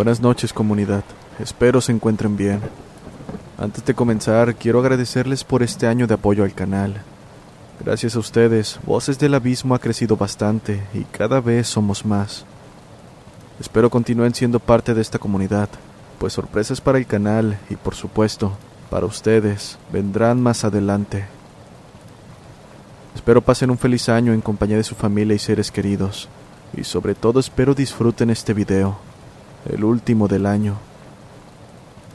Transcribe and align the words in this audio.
Buenas 0.00 0.22
noches 0.22 0.54
comunidad, 0.54 1.04
espero 1.38 1.82
se 1.82 1.92
encuentren 1.92 2.34
bien. 2.34 2.58
Antes 3.58 3.84
de 3.84 3.92
comenzar, 3.92 4.54
quiero 4.54 4.80
agradecerles 4.80 5.44
por 5.44 5.62
este 5.62 5.86
año 5.86 6.06
de 6.06 6.14
apoyo 6.14 6.42
al 6.42 6.54
canal. 6.54 7.02
Gracias 7.84 8.16
a 8.16 8.18
ustedes, 8.18 8.80
Voces 8.86 9.18
del 9.18 9.34
Abismo 9.34 9.74
ha 9.74 9.78
crecido 9.78 10.16
bastante 10.16 10.82
y 10.94 11.04
cada 11.04 11.42
vez 11.42 11.66
somos 11.66 12.06
más. 12.06 12.46
Espero 13.60 13.90
continúen 13.90 14.34
siendo 14.34 14.58
parte 14.58 14.94
de 14.94 15.02
esta 15.02 15.18
comunidad, 15.18 15.68
pues 16.18 16.32
sorpresas 16.32 16.80
para 16.80 16.96
el 16.96 17.04
canal 17.04 17.58
y 17.68 17.76
por 17.76 17.94
supuesto, 17.94 18.52
para 18.88 19.04
ustedes, 19.04 19.76
vendrán 19.92 20.42
más 20.42 20.64
adelante. 20.64 21.26
Espero 23.14 23.42
pasen 23.42 23.70
un 23.70 23.76
feliz 23.76 24.08
año 24.08 24.32
en 24.32 24.40
compañía 24.40 24.78
de 24.78 24.84
su 24.84 24.94
familia 24.94 25.34
y 25.34 25.38
seres 25.38 25.70
queridos, 25.70 26.30
y 26.74 26.84
sobre 26.84 27.14
todo 27.14 27.38
espero 27.38 27.74
disfruten 27.74 28.30
este 28.30 28.54
video 28.54 29.09
el 29.66 29.84
último 29.84 30.28
del 30.28 30.46
año. 30.46 30.76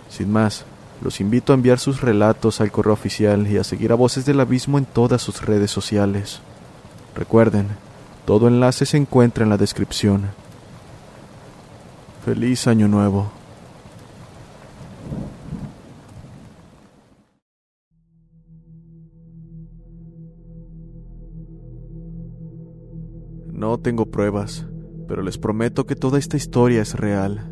Sin 0.10 0.32
más, 0.32 0.66
los 1.02 1.20
invito 1.20 1.52
a 1.52 1.56
enviar 1.56 1.80
sus 1.80 2.02
relatos 2.02 2.62
al 2.62 2.72
correo 2.72 2.94
oficial 2.94 3.48
y 3.48 3.58
a 3.58 3.64
seguir 3.64 3.92
a 3.92 3.96
Voces 3.96 4.26
del 4.26 4.40
Abismo 4.40 4.78
en 4.78 4.86
todas 4.86 5.22
sus 5.22 5.42
redes 5.42 5.72
sociales. 5.72 6.40
Recuerden, 7.16 7.68
todo 8.26 8.48
enlace 8.48 8.86
se 8.86 8.98
encuentra 8.98 9.44
en 9.44 9.50
la 9.50 9.58
descripción. 9.58 10.30
Feliz 12.26 12.68
Año 12.68 12.88
Nuevo. 12.88 13.32
No 23.52 23.78
tengo 23.78 24.06
pruebas, 24.08 24.66
pero 25.08 25.22
les 25.22 25.38
prometo 25.38 25.86
que 25.86 25.95
toda 25.95 26.20
esta 26.20 26.38
historia 26.38 26.81
es 26.81 26.95
real. 26.95 27.52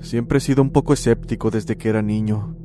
Siempre 0.00 0.38
he 0.38 0.40
sido 0.40 0.62
un 0.62 0.70
poco 0.70 0.92
escéptico 0.92 1.50
desde 1.50 1.76
que 1.76 1.88
era 1.88 2.02
niño. 2.02 2.56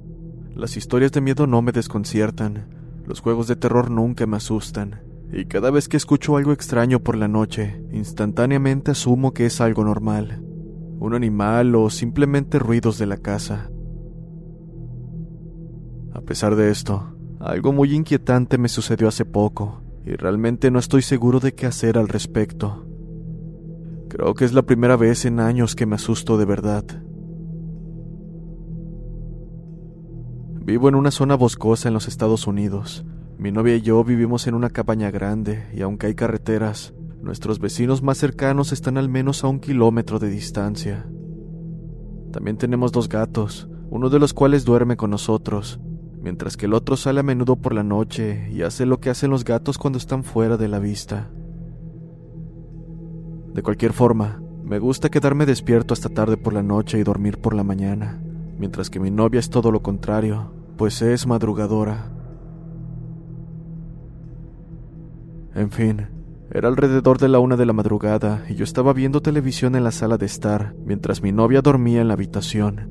Las 0.56 0.78
historias 0.78 1.12
de 1.12 1.22
miedo 1.22 1.48
no 1.48 1.62
me 1.62 1.72
desconciertan, 1.72 2.68
los 3.06 3.20
juegos 3.20 3.48
de 3.48 3.56
terror 3.56 3.90
nunca 3.90 4.26
me 4.28 4.38
asustan, 4.38 5.02
y 5.32 5.46
cada 5.46 5.72
vez 5.72 5.90
que 5.90 5.98
escucho 5.98 6.38
algo 6.38 6.52
extraño 6.52 7.00
por 7.00 7.18
la 7.18 7.28
noche, 7.28 7.84
instantáneamente 7.92 8.92
asumo 8.92 9.34
que 9.34 9.48
es 9.48 9.60
algo 9.62 9.84
normal, 9.84 10.44
un 11.00 11.16
animal 11.16 11.76
o 11.76 11.90
simplemente 11.90 12.60
ruidos 12.60 12.98
de 13.00 13.08
la 13.08 13.18
casa. 13.18 13.72
A 16.14 16.22
pesar 16.22 16.56
de 16.56 16.70
esto, 16.70 17.16
algo 17.40 17.74
muy 17.74 17.94
inquietante 17.94 18.58
me 18.58 18.70
sucedió 18.70 19.08
hace 19.08 19.26
poco, 19.26 19.82
y 20.06 20.12
realmente 20.12 20.70
no 20.70 20.80
estoy 20.80 21.02
seguro 21.02 21.40
de 21.40 21.54
qué 21.56 21.66
hacer 21.66 21.98
al 21.98 22.08
respecto. 22.08 22.86
Creo 24.14 24.36
que 24.36 24.46
es 24.46 24.54
la 24.54 24.62
primera 24.62 24.96
vez 24.96 25.26
en 25.26 25.40
años 25.40 25.74
que 25.76 25.88
me 25.88 25.96
asusto 25.96 26.38
de 26.38 26.46
verdad. 26.46 26.86
Vivo 30.64 30.88
en 30.88 30.94
una 30.94 31.10
zona 31.10 31.34
boscosa 31.34 31.88
en 31.88 31.96
los 31.96 32.08
Estados 32.08 32.46
Unidos. 32.46 33.08
Mi 33.40 33.52
novia 33.52 33.76
y 33.76 33.82
yo 33.82 34.04
vivimos 34.04 34.46
en 34.46 34.54
una 34.54 34.70
cabaña 34.70 35.10
grande 35.10 35.68
y 35.74 35.82
aunque 35.82 36.06
hay 36.06 36.14
carreteras, 36.14 36.94
nuestros 37.24 37.58
vecinos 37.58 38.04
más 38.04 38.20
cercanos 38.20 38.72
están 38.72 39.00
al 39.00 39.10
menos 39.10 39.44
a 39.44 39.48
un 39.48 39.60
kilómetro 39.60 40.20
de 40.20 40.30
distancia. 40.30 41.10
También 42.32 42.58
tenemos 42.58 42.92
dos 42.92 43.10
gatos, 43.10 43.68
uno 43.90 44.12
de 44.12 44.20
los 44.20 44.36
cuales 44.36 44.64
duerme 44.64 44.96
con 44.96 45.10
nosotros, 45.10 45.80
mientras 46.22 46.56
que 46.56 46.68
el 46.68 46.76
otro 46.76 46.98
sale 46.98 47.22
a 47.22 47.24
menudo 47.24 47.56
por 47.56 47.74
la 47.74 47.84
noche 47.84 48.48
y 48.52 48.62
hace 48.62 48.86
lo 48.86 49.00
que 49.00 49.10
hacen 49.10 49.32
los 49.32 49.44
gatos 49.44 49.80
cuando 49.80 49.98
están 49.98 50.24
fuera 50.24 50.56
de 50.56 50.68
la 50.68 50.78
vista. 50.78 51.32
De 53.54 53.62
cualquier 53.62 53.94
forma, 53.94 54.42
me 54.64 54.80
gusta 54.80 55.10
quedarme 55.10 55.46
despierto 55.46 55.94
hasta 55.94 56.10
tarde 56.10 56.38
por 56.38 56.54
la 56.54 56.64
noche 56.64 56.98
y 56.98 57.04
dormir 57.04 57.40
por 57.40 57.54
la 57.54 57.64
mañana, 57.64 58.20
mientras 58.58 58.90
que 58.90 59.00
mi 59.00 59.12
novia 59.12 59.40
es 59.40 59.50
todo 59.50 59.72
lo 59.72 59.84
contrario, 59.84 60.54
pues 60.78 61.02
es 61.02 61.28
madrugadora. 61.28 62.12
En 65.54 65.70
fin, 65.70 66.08
era 66.50 66.68
alrededor 66.68 67.20
de 67.20 67.30
la 67.30 67.40
una 67.40 67.56
de 67.56 67.66
la 67.66 67.74
madrugada 67.74 68.44
y 68.50 68.56
yo 68.56 68.64
estaba 68.64 68.94
viendo 68.94 69.22
televisión 69.22 69.76
en 69.76 69.84
la 69.84 69.92
sala 69.92 70.18
de 70.18 70.26
estar, 70.26 70.76
mientras 70.84 71.22
mi 71.22 71.32
novia 71.32 71.62
dormía 71.62 72.02
en 72.02 72.08
la 72.08 72.16
habitación. 72.16 72.90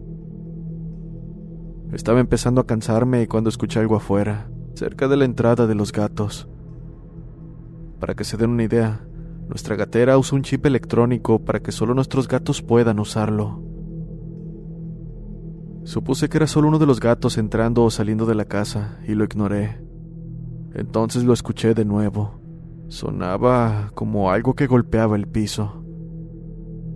Estaba 1.92 2.20
empezando 2.20 2.60
a 2.60 2.66
cansarme 2.66 3.26
cuando 3.26 3.50
escuché 3.50 3.80
algo 3.80 3.96
afuera, 3.96 4.48
cerca 4.74 5.08
de 5.08 5.16
la 5.16 5.24
entrada 5.24 5.66
de 5.66 5.74
los 5.74 5.92
gatos. 5.92 6.48
Para 7.98 8.14
que 8.14 8.24
se 8.24 8.36
den 8.36 8.50
una 8.50 8.64
idea, 8.64 9.06
nuestra 9.52 9.76
gatera 9.76 10.16
usa 10.16 10.36
un 10.36 10.42
chip 10.44 10.64
electrónico 10.64 11.38
para 11.44 11.60
que 11.60 11.72
solo 11.72 11.92
nuestros 11.92 12.26
gatos 12.26 12.62
puedan 12.62 12.98
usarlo. 12.98 13.62
Supuse 15.84 16.30
que 16.30 16.38
era 16.38 16.46
solo 16.46 16.68
uno 16.68 16.78
de 16.78 16.86
los 16.86 17.00
gatos 17.00 17.36
entrando 17.36 17.84
o 17.84 17.90
saliendo 17.90 18.24
de 18.24 18.34
la 18.34 18.46
casa 18.46 18.98
y 19.06 19.14
lo 19.14 19.24
ignoré. 19.24 19.84
Entonces 20.72 21.24
lo 21.24 21.34
escuché 21.34 21.74
de 21.74 21.84
nuevo. 21.84 22.40
Sonaba 22.88 23.90
como 23.92 24.30
algo 24.30 24.54
que 24.54 24.66
golpeaba 24.66 25.16
el 25.16 25.28
piso. 25.28 25.84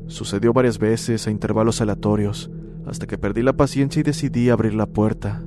Sucedió 0.06 0.54
varias 0.54 0.78
veces 0.78 1.26
a 1.26 1.30
intervalos 1.30 1.82
aleatorios, 1.82 2.50
hasta 2.86 3.06
que 3.06 3.18
perdí 3.18 3.42
la 3.42 3.58
paciencia 3.58 4.00
y 4.00 4.02
decidí 4.02 4.48
abrir 4.48 4.72
la 4.72 4.86
puerta. 4.86 5.44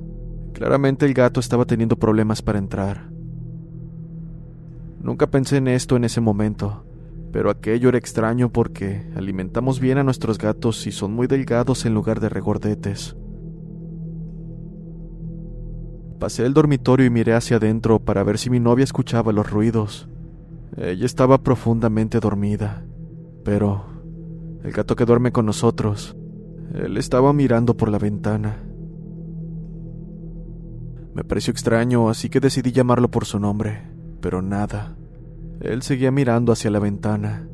Claramente 0.52 1.06
el 1.06 1.14
gato 1.14 1.40
estaba 1.40 1.64
teniendo 1.64 1.96
problemas 1.96 2.40
para 2.40 2.60
entrar. 2.60 3.10
Nunca 5.02 5.28
pensé 5.28 5.56
en 5.56 5.66
esto 5.66 5.96
en 5.96 6.04
ese 6.04 6.20
momento, 6.20 6.84
pero 7.32 7.50
aquello 7.50 7.88
era 7.88 7.98
extraño 7.98 8.50
porque 8.50 9.06
alimentamos 9.14 9.80
bien 9.80 9.98
a 9.98 10.04
nuestros 10.04 10.38
gatos 10.38 10.86
y 10.86 10.92
son 10.92 11.12
muy 11.12 11.26
delgados 11.26 11.86
en 11.86 11.94
lugar 11.94 12.20
de 12.20 12.28
regordetes. 12.28 13.16
Pasé 16.18 16.44
el 16.44 16.52
dormitorio 16.52 17.06
y 17.06 17.10
miré 17.10 17.34
hacia 17.34 17.56
adentro 17.56 17.98
para 17.98 18.22
ver 18.22 18.36
si 18.36 18.50
mi 18.50 18.60
novia 18.60 18.84
escuchaba 18.84 19.32
los 19.32 19.50
ruidos. 19.50 20.08
Ella 20.76 21.06
estaba 21.06 21.38
profundamente 21.38 22.20
dormida, 22.20 22.84
pero 23.44 23.86
el 24.62 24.72
gato 24.72 24.96
que 24.96 25.06
duerme 25.06 25.32
con 25.32 25.46
nosotros, 25.46 26.16
él 26.74 26.96
estaba 26.98 27.32
mirando 27.32 27.76
por 27.76 27.88
la 27.88 27.98
ventana. 27.98 28.62
Me 31.14 31.24
pareció 31.24 31.50
extraño, 31.50 32.08
así 32.08 32.28
que 32.28 32.40
decidí 32.40 32.70
llamarlo 32.70 33.10
por 33.10 33.24
su 33.24 33.40
nombre, 33.40 33.82
pero 34.20 34.42
nada. 34.42 34.96
Él 35.60 35.82
seguía 35.82 36.10
mirando 36.10 36.52
hacia 36.52 36.70
la 36.70 36.78
ventana. 36.78 37.46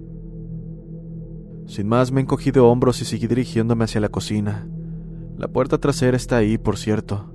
Sin 1.67 1.89
más 1.89 2.13
me 2.13 2.21
encogí 2.21 2.53
de 2.53 2.61
hombros 2.61 3.03
y 3.03 3.05
seguí 3.05 3.27
dirigiéndome 3.27 3.85
hacia 3.85 4.01
la 4.01 4.09
cocina. 4.09 4.69
La 5.37 5.49
puerta 5.49 5.79
trasera 5.79 6.17
está 6.17 6.37
ahí, 6.37 6.57
por 6.57 6.77
cierto. 6.77 7.33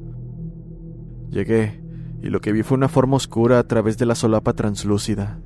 Llegué, 1.29 1.83
y 2.21 2.29
lo 2.29 2.39
que 2.39 2.53
vi 2.53 2.63
fue 2.63 2.77
una 2.77 2.87
forma 2.87 3.17
oscura 3.17 3.59
a 3.59 3.67
través 3.67 3.97
de 3.97 4.05
la 4.05 4.15
solapa 4.15 4.53
translúcida. 4.53 5.39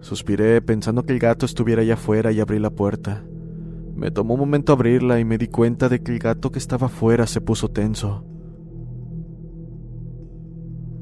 Suspiré 0.00 0.62
pensando 0.62 1.04
que 1.04 1.12
el 1.12 1.18
gato 1.18 1.44
estuviera 1.44 1.82
allá 1.82 1.94
afuera 1.94 2.32
y 2.32 2.40
abrí 2.40 2.58
la 2.58 2.70
puerta. 2.70 3.24
Me 3.94 4.10
tomó 4.10 4.34
un 4.34 4.40
momento 4.40 4.72
abrirla 4.72 5.20
y 5.20 5.24
me 5.24 5.38
di 5.38 5.48
cuenta 5.48 5.88
de 5.88 6.02
que 6.02 6.12
el 6.12 6.18
gato 6.18 6.50
que 6.50 6.58
estaba 6.58 6.86
afuera 6.86 7.26
se 7.26 7.40
puso 7.40 7.68
tenso. 7.68 8.24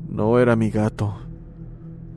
No 0.08 0.38
era 0.38 0.56
mi 0.56 0.70
gato. 0.70 1.25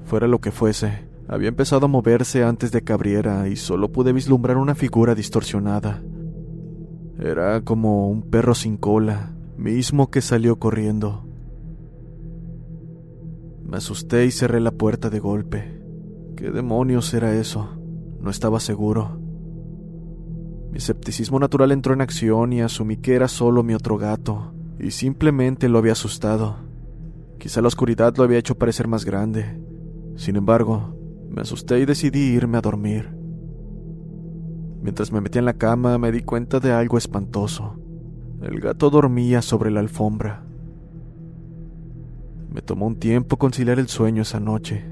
Fuera 0.09 0.27
lo 0.27 0.41
que 0.41 0.49
fuese, 0.49 1.07
había 1.27 1.49
empezado 1.49 1.85
a 1.85 1.87
moverse 1.87 2.43
antes 2.43 2.71
de 2.71 2.81
que 2.81 2.93
abriera 2.93 3.47
y 3.47 3.55
solo 3.55 3.91
pude 3.91 4.11
vislumbrar 4.11 4.57
una 4.57 4.73
figura 4.73 5.13
distorsionada. 5.13 6.01
Era 7.19 7.61
como 7.61 8.09
un 8.09 8.23
perro 8.23 8.55
sin 8.55 8.77
cola, 8.77 9.35
mismo 9.55 10.09
que 10.09 10.21
salió 10.21 10.57
corriendo. 10.57 11.27
Me 13.63 13.77
asusté 13.77 14.25
y 14.25 14.31
cerré 14.31 14.59
la 14.61 14.71
puerta 14.71 15.11
de 15.11 15.19
golpe. 15.19 15.79
¿Qué 16.35 16.49
demonios 16.49 17.13
era 17.13 17.35
eso? 17.35 17.77
No 18.19 18.31
estaba 18.31 18.59
seguro. 18.59 19.21
Mi 20.71 20.79
escepticismo 20.79 21.37
natural 21.37 21.71
entró 21.71 21.93
en 21.93 22.01
acción 22.01 22.51
y 22.51 22.61
asumí 22.61 22.97
que 22.97 23.13
era 23.13 23.27
solo 23.27 23.61
mi 23.61 23.75
otro 23.75 23.99
gato, 23.99 24.55
y 24.79 24.89
simplemente 24.89 25.69
lo 25.69 25.77
había 25.77 25.91
asustado. 25.91 26.57
Quizá 27.37 27.61
la 27.61 27.67
oscuridad 27.67 28.15
lo 28.17 28.23
había 28.23 28.39
hecho 28.39 28.57
parecer 28.57 28.87
más 28.87 29.05
grande, 29.05 29.68
Sin 30.19 30.35
embargo, 30.35 30.97
me 31.29 31.43
asusté 31.43 31.79
y 31.79 31.85
decidí 31.85 32.19
irme 32.19 32.57
a 32.57 32.61
dormir. 32.61 33.09
Mientras 34.81 35.13
me 35.13 35.21
metí 35.21 35.39
en 35.39 35.45
la 35.45 35.53
cama 35.53 35.97
me 35.97 36.11
di 36.11 36.23
cuenta 36.23 36.59
de 36.59 36.73
algo 36.73 36.97
espantoso. 36.97 37.79
El 38.41 38.59
gato 38.59 38.89
dormía 38.89 39.41
sobre 39.41 39.71
la 39.71 39.79
alfombra. 39.79 40.43
Me 42.53 42.61
tomó 42.61 42.87
un 42.87 42.97
tiempo 42.97 43.37
conciliar 43.37 43.79
el 43.79 43.87
sueño 43.87 44.23
esa 44.23 44.41
noche. 44.41 44.83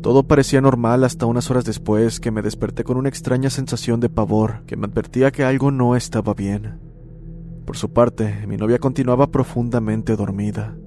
Todo 0.00 0.22
parecía 0.22 0.62
normal 0.62 1.04
hasta 1.04 1.26
unas 1.26 1.50
horas 1.50 1.66
después 1.66 2.20
que 2.20 2.30
me 2.30 2.40
desperté 2.40 2.84
con 2.84 2.96
una 2.96 3.10
extraña 3.10 3.50
sensación 3.50 4.00
de 4.00 4.08
pavor 4.08 4.62
que 4.64 4.78
me 4.78 4.86
advertía 4.86 5.30
que 5.30 5.44
algo 5.44 5.70
no 5.70 5.94
estaba 5.94 6.32
bien. 6.32 6.80
Por 7.66 7.76
su 7.76 7.92
parte, 7.92 8.46
mi 8.46 8.56
novia 8.56 8.78
continuaba 8.78 9.30
profundamente 9.30 10.16
dormida. 10.16 10.79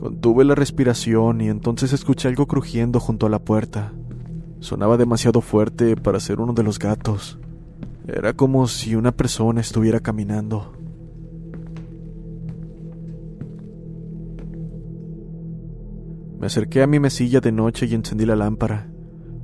Contuve 0.00 0.44
la 0.44 0.54
respiración 0.54 1.40
y 1.40 1.48
entonces 1.48 1.92
escuché 1.92 2.28
algo 2.28 2.46
crujiendo 2.46 3.00
junto 3.00 3.26
a 3.26 3.30
la 3.30 3.40
puerta. 3.40 3.92
Sonaba 4.60 4.96
demasiado 4.96 5.40
fuerte 5.40 5.96
para 5.96 6.20
ser 6.20 6.40
uno 6.40 6.52
de 6.52 6.62
los 6.62 6.78
gatos. 6.78 7.38
Era 8.06 8.32
como 8.32 8.66
si 8.68 8.94
una 8.94 9.12
persona 9.12 9.60
estuviera 9.60 10.00
caminando. 10.00 10.72
Me 16.38 16.46
acerqué 16.46 16.82
a 16.82 16.86
mi 16.86 17.00
mesilla 17.00 17.40
de 17.40 17.50
noche 17.50 17.86
y 17.86 17.94
encendí 17.94 18.24
la 18.24 18.36
lámpara. 18.36 18.88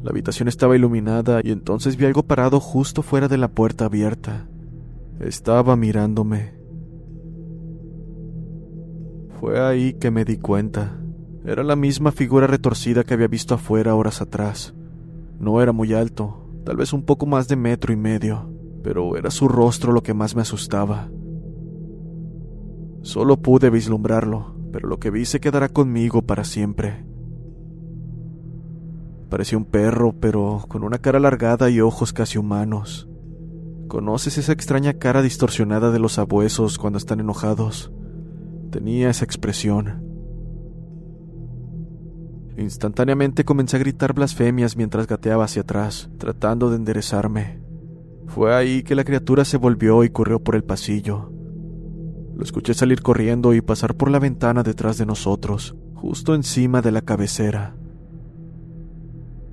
La 0.05 0.11
habitación 0.11 0.49
estaba 0.49 0.77
iluminada 0.77 1.41
y 1.43 1.51
entonces 1.51 1.97
vi 1.97 2.05
algo 2.05 2.23
parado 2.23 2.61
justo 2.61 3.03
fuera 3.03 3.27
de 3.27 3.39
la 3.39 3.49
puerta 3.49 3.87
abierta. 3.87 4.47
Estaba 5.19 5.75
mirándome. 5.77 6.64
Fue 9.45 9.61
ahí 9.61 9.93
que 9.93 10.11
me 10.11 10.25
di 10.25 10.39
cuenta. 10.39 10.99
Era 11.45 11.63
la 11.63 11.77
misma 11.77 12.13
figura 12.13 12.47
retorcida 12.47 13.05
que 13.05 13.13
había 13.13 13.29
visto 13.29 13.55
afuera 13.55 13.95
horas 13.95 14.23
atrás. 14.23 14.75
No 15.39 15.61
era 15.61 15.71
muy 15.71 15.93
alto, 15.93 16.49
tal 16.65 16.79
vez 16.79 16.95
un 16.95 17.03
poco 17.03 17.27
más 17.27 17.47
de 17.47 17.55
metro 17.55 17.93
y 17.93 17.97
medio, 17.97 18.51
pero 18.83 19.19
era 19.19 19.31
su 19.31 19.47
rostro 19.47 19.93
lo 19.93 20.03
que 20.03 20.15
más 20.15 20.35
me 20.35 20.41
asustaba. 20.41 21.11
Solo 23.03 23.37
pude 23.37 23.69
vislumbrarlo, 23.69 24.57
pero 24.73 24.89
lo 24.89 24.99
que 24.99 25.11
vi 25.11 25.27
se 25.27 25.41
quedará 25.41 25.69
conmigo 25.69 26.23
para 26.23 26.45
siempre. 26.45 27.05
Parecía 29.29 29.59
un 29.59 29.67
perro, 29.67 30.15
pero 30.19 30.65
con 30.69 30.85
una 30.85 31.01
cara 31.01 31.19
alargada 31.19 31.69
y 31.69 31.83
ojos 31.83 32.15
casi 32.15 32.39
humanos. 32.39 33.11
¿Conoces 33.89 34.39
esa 34.39 34.53
extraña 34.53 34.95
cara 34.95 35.21
distorsionada 35.21 35.91
de 35.91 35.99
los 35.99 36.19
abuesos 36.19 36.79
cuando 36.79 36.97
están 36.97 37.21
enojados? 37.21 37.94
Tenía 38.75 39.09
esa 39.09 39.25
expresión. 39.25 40.03
Instantáneamente 42.57 43.45
comencé 43.45 43.77
a 43.77 43.79
gritar 43.79 44.15
blasfemias 44.15 44.77
mientras 44.77 45.07
gateaba 45.07 45.45
hacia 45.45 45.63
atrás, 45.63 46.11
tratando 46.19 46.71
de 46.71 46.77
enderezarme. 46.79 47.61
Fue 48.27 48.53
ahí 48.53 48.83
que 48.83 48.97
la 48.97 49.05
criatura 49.05 49.45
se 49.45 49.59
volvió 49.59 50.03
y 50.03 50.11
corrió 50.11 50.43
por 50.43 50.57
el 50.57 50.65
pasillo. 50.65 51.31
Lo 52.35 52.43
escuché 52.43 52.75
salir 52.75 53.01
corriendo 53.01 53.55
y 53.55 53.61
pasar 53.61 53.95
por 53.95 54.11
la 54.11 54.19
ventana 54.19 54.65
detrás 54.65 54.99
de 54.99 55.07
nosotros, 55.07 55.77
justo 55.95 56.35
encima 56.35 56.83
de 56.83 56.91
la 56.91 57.03
cabecera. 57.03 57.77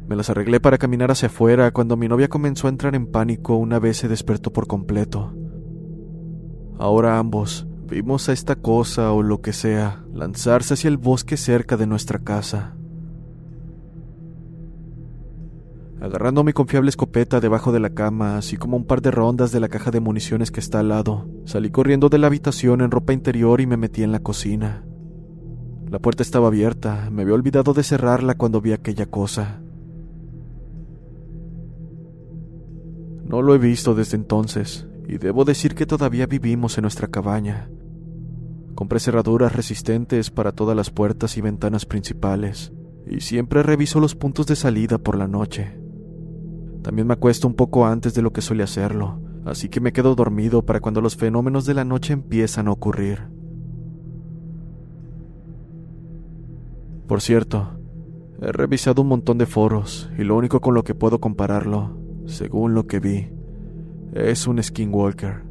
Me 0.08 0.16
las 0.16 0.32
arreglé 0.32 0.60
para 0.60 0.80
caminar 0.80 1.12
hacia 1.12 1.28
afuera 1.28 1.70
cuando 1.70 1.96
mi 1.96 2.08
novia 2.08 2.28
comenzó 2.28 2.66
a 2.66 2.72
entrar 2.72 2.96
en 2.96 3.06
pánico 3.06 3.56
una 3.56 3.78
vez 3.78 3.98
se 3.98 4.08
despertó 4.08 4.52
por 4.52 4.66
completo. 4.66 5.32
Ahora 6.80 7.20
ambos 7.20 7.68
vimos 7.92 8.30
a 8.30 8.32
esta 8.32 8.56
cosa 8.56 9.12
o 9.12 9.22
lo 9.22 9.42
que 9.42 9.52
sea 9.52 10.06
lanzarse 10.14 10.76
hacia 10.76 10.88
el 10.88 10.96
bosque 10.96 11.36
cerca 11.36 11.76
de 11.76 11.86
nuestra 11.86 12.20
casa. 12.20 12.74
Agarrando 16.00 16.46
mi 16.46 16.54
confiable 16.54 16.90
escopeta 16.90 17.42
debajo 17.42 17.74
de 17.74 17.82
la 17.82 17.90
cama, 17.90 18.38
así 18.38 18.56
como 18.56 18.78
un 18.78 18.86
par 18.86 19.02
de 19.02 19.12
rondas 19.12 19.52
de 19.52 19.60
la 19.60 19.68
caja 19.68 19.92
de 19.92 20.00
municiones 20.00 20.52
que 20.52 20.62
está 20.62 20.80
al 20.80 20.88
lado, 20.88 21.28
salí 21.44 21.70
corriendo 21.70 22.08
de 22.08 22.18
la 22.18 22.28
habitación 22.28 22.80
en 22.80 22.92
ropa 22.92 23.12
interior 23.12 23.60
y 23.60 23.68
me 23.68 23.76
metí 23.76 24.04
en 24.04 24.14
la 24.14 24.20
cocina. 24.20 24.86
La 25.90 26.00
puerta 26.00 26.24
estaba 26.24 26.48
abierta, 26.48 27.10
me 27.12 27.24
había 27.24 27.36
olvidado 27.36 27.74
de 27.74 27.84
cerrarla 27.84 28.36
cuando 28.36 28.62
vi 28.62 28.72
aquella 28.72 29.06
cosa. 29.06 29.62
No 33.26 33.42
lo 33.42 33.54
he 33.54 33.58
visto 33.58 33.96
desde 33.96 34.16
entonces, 34.16 34.88
y 35.10 35.18
debo 35.18 35.44
decir 35.44 35.76
que 35.76 35.86
todavía 35.86 36.26
vivimos 36.26 36.78
en 36.78 36.84
nuestra 36.84 37.10
cabaña. 37.10 37.70
Compré 38.76 39.00
cerraduras 39.00 39.54
resistentes 39.56 40.32
para 40.32 40.52
todas 40.52 40.76
las 40.76 40.90
puertas 40.90 41.38
y 41.38 41.42
ventanas 41.42 41.86
principales, 41.86 42.72
y 43.06 43.20
siempre 43.22 43.64
reviso 43.64 44.00
los 44.00 44.16
puntos 44.16 44.48
de 44.48 44.56
salida 44.56 44.98
por 44.98 45.18
la 45.18 45.28
noche. 45.28 45.78
También 46.82 47.08
me 47.08 47.14
acuesto 47.14 47.48
un 47.48 47.54
poco 47.54 47.86
antes 47.86 48.14
de 48.14 48.22
lo 48.22 48.32
que 48.34 48.42
suele 48.42 48.64
hacerlo, 48.64 49.22
así 49.46 49.70
que 49.70 49.82
me 49.82 49.94
quedo 49.94 50.16
dormido 50.16 50.66
para 50.66 50.80
cuando 50.80 51.02
los 51.02 51.16
fenómenos 51.16 51.66
de 51.66 51.74
la 51.74 51.86
noche 51.86 52.14
empiezan 52.14 52.68
a 52.68 52.72
ocurrir. 52.72 53.28
Por 57.08 57.22
cierto, 57.22 57.78
he 58.42 58.52
revisado 58.52 59.02
un 59.02 59.10
montón 59.10 59.38
de 59.38 59.46
foros 59.46 60.10
y 60.18 60.24
lo 60.24 60.38
único 60.38 60.62
con 60.62 60.74
lo 60.74 60.84
que 60.84 60.96
puedo 60.96 61.20
compararlo, 61.20 61.98
según 62.26 62.74
lo 62.74 62.88
que 62.88 63.00
vi, 63.00 63.30
es 64.14 64.48
un 64.48 64.62
skinwalker. 64.64 65.51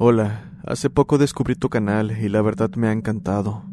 Hola, 0.00 0.52
hace 0.64 0.90
poco 0.90 1.18
descubrí 1.18 1.56
tu 1.56 1.70
canal 1.70 2.16
y 2.22 2.28
la 2.28 2.40
verdad 2.40 2.70
me 2.76 2.86
ha 2.86 2.92
encantado. 2.92 3.64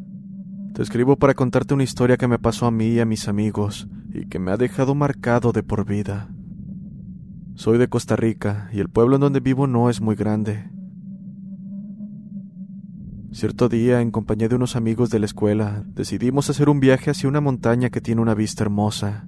Te 0.73 0.81
escribo 0.81 1.17
para 1.17 1.35
contarte 1.35 1.75
una 1.75 1.83
historia 1.83 2.17
que 2.17 2.27
me 2.27 2.39
pasó 2.39 2.65
a 2.65 2.71
mí 2.71 2.87
y 2.87 2.99
a 2.99 3.05
mis 3.05 3.27
amigos 3.27 3.87
y 4.11 4.25
que 4.25 4.39
me 4.39 4.49
ha 4.49 4.57
dejado 4.57 4.95
marcado 4.95 5.51
de 5.51 5.61
por 5.61 5.85
vida. 5.85 6.29
Soy 7.53 7.77
de 7.77 7.89
Costa 7.89 8.15
Rica 8.15 8.71
y 8.73 8.79
el 8.79 8.89
pueblo 8.89 9.17
en 9.17 9.21
donde 9.21 9.39
vivo 9.39 9.67
no 9.67 9.87
es 9.87 10.01
muy 10.01 10.15
grande. 10.15 10.67
Cierto 13.31 13.69
día, 13.69 14.01
en 14.01 14.09
compañía 14.09 14.47
de 14.47 14.55
unos 14.55 14.75
amigos 14.75 15.11
de 15.11 15.19
la 15.19 15.27
escuela, 15.27 15.83
decidimos 15.93 16.49
hacer 16.49 16.69
un 16.69 16.79
viaje 16.79 17.11
hacia 17.11 17.29
una 17.29 17.39
montaña 17.39 17.91
que 17.91 18.01
tiene 18.01 18.23
una 18.23 18.33
vista 18.33 18.63
hermosa. 18.63 19.27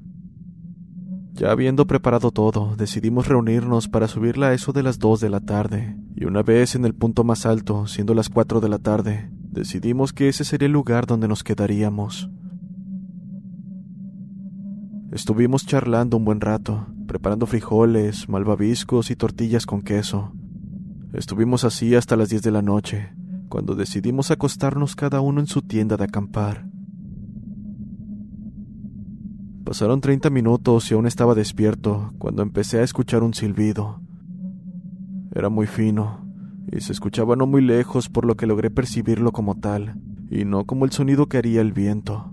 Ya 1.38 1.51
habiendo 1.51 1.86
preparado 1.86 2.32
todo, 2.32 2.75
decidimos 2.77 3.27
reunirnos 3.27 3.88
para 3.88 4.08
subirla 4.08 4.48
a 4.48 4.53
eso 4.53 4.74
de 4.74 4.82
las 4.82 4.98
dos 4.98 5.20
de 5.20 5.29
la 5.29 5.39
tarde, 5.39 5.96
y 6.15 6.25
una 6.25 6.41
vez 6.41 6.74
en 6.74 6.84
el 6.84 6.96
punto 6.96 7.24
más 7.24 7.46
alto, 7.46 7.86
siendo 7.86 8.15
las 8.15 8.27
cuatro 8.27 8.60
de 8.60 8.70
la 8.70 8.79
tarde, 8.79 9.29
decidimos 9.51 10.13
que 10.13 10.29
ese 10.29 10.44
sería 10.44 10.65
el 10.65 10.72
lugar 10.72 11.06
donde 11.06 11.27
nos 11.27 11.44
quedaríamos. 11.44 12.32
Estuvimos 15.12 15.67
charlando 15.67 16.17
un 16.17 16.25
buen 16.25 16.41
rato, 16.41 16.88
preparando 17.06 17.46
frijoles, 17.46 18.27
malvaviscos 18.27 19.12
y 19.12 19.15
tortillas 19.15 19.67
con 19.67 19.84
queso. 19.84 20.34
Estuvimos 21.13 21.63
así 21.65 21.94
hasta 21.94 22.15
las 22.15 22.29
diez 22.29 22.41
de 22.41 22.51
la 22.51 22.63
noche, 22.63 23.13
cuando 23.48 23.75
decidimos 23.75 24.32
acostarnos 24.32 24.96
cada 24.96 25.22
uno 25.22 25.39
en 25.39 25.46
su 25.46 25.62
tienda 25.62 25.98
de 25.98 26.06
acampar. 26.06 26.65
Pasaron 29.67 30.00
treinta 30.00 30.29
minutos 30.29 30.89
y 30.89 30.93
aún 30.93 31.07
estaba 31.07 31.36
despierto 31.36 32.13
cuando 32.19 32.41
empecé 32.41 32.79
a 32.79 32.83
escuchar 32.83 33.21
un 33.21 33.33
silbido. 33.33 34.00
Era 35.36 35.50
muy 35.50 35.67
fino 35.67 36.25
y 36.71 36.79
se 36.79 36.93
escuchaba 36.93 37.36
no 37.36 37.47
muy 37.47 37.62
lejos 37.62 38.07
por 38.07 38.24
lo 38.24 38.38
que 38.38 38.47
logré 38.47 38.69
percibirlo 38.69 39.33
como 39.33 39.55
tal 39.55 40.00
y 40.31 40.45
no 40.45 40.63
como 40.63 40.86
el 40.86 40.91
sonido 40.91 41.25
que 41.25 41.39
haría 41.39 41.59
el 41.59 41.74
viento. 41.74 42.31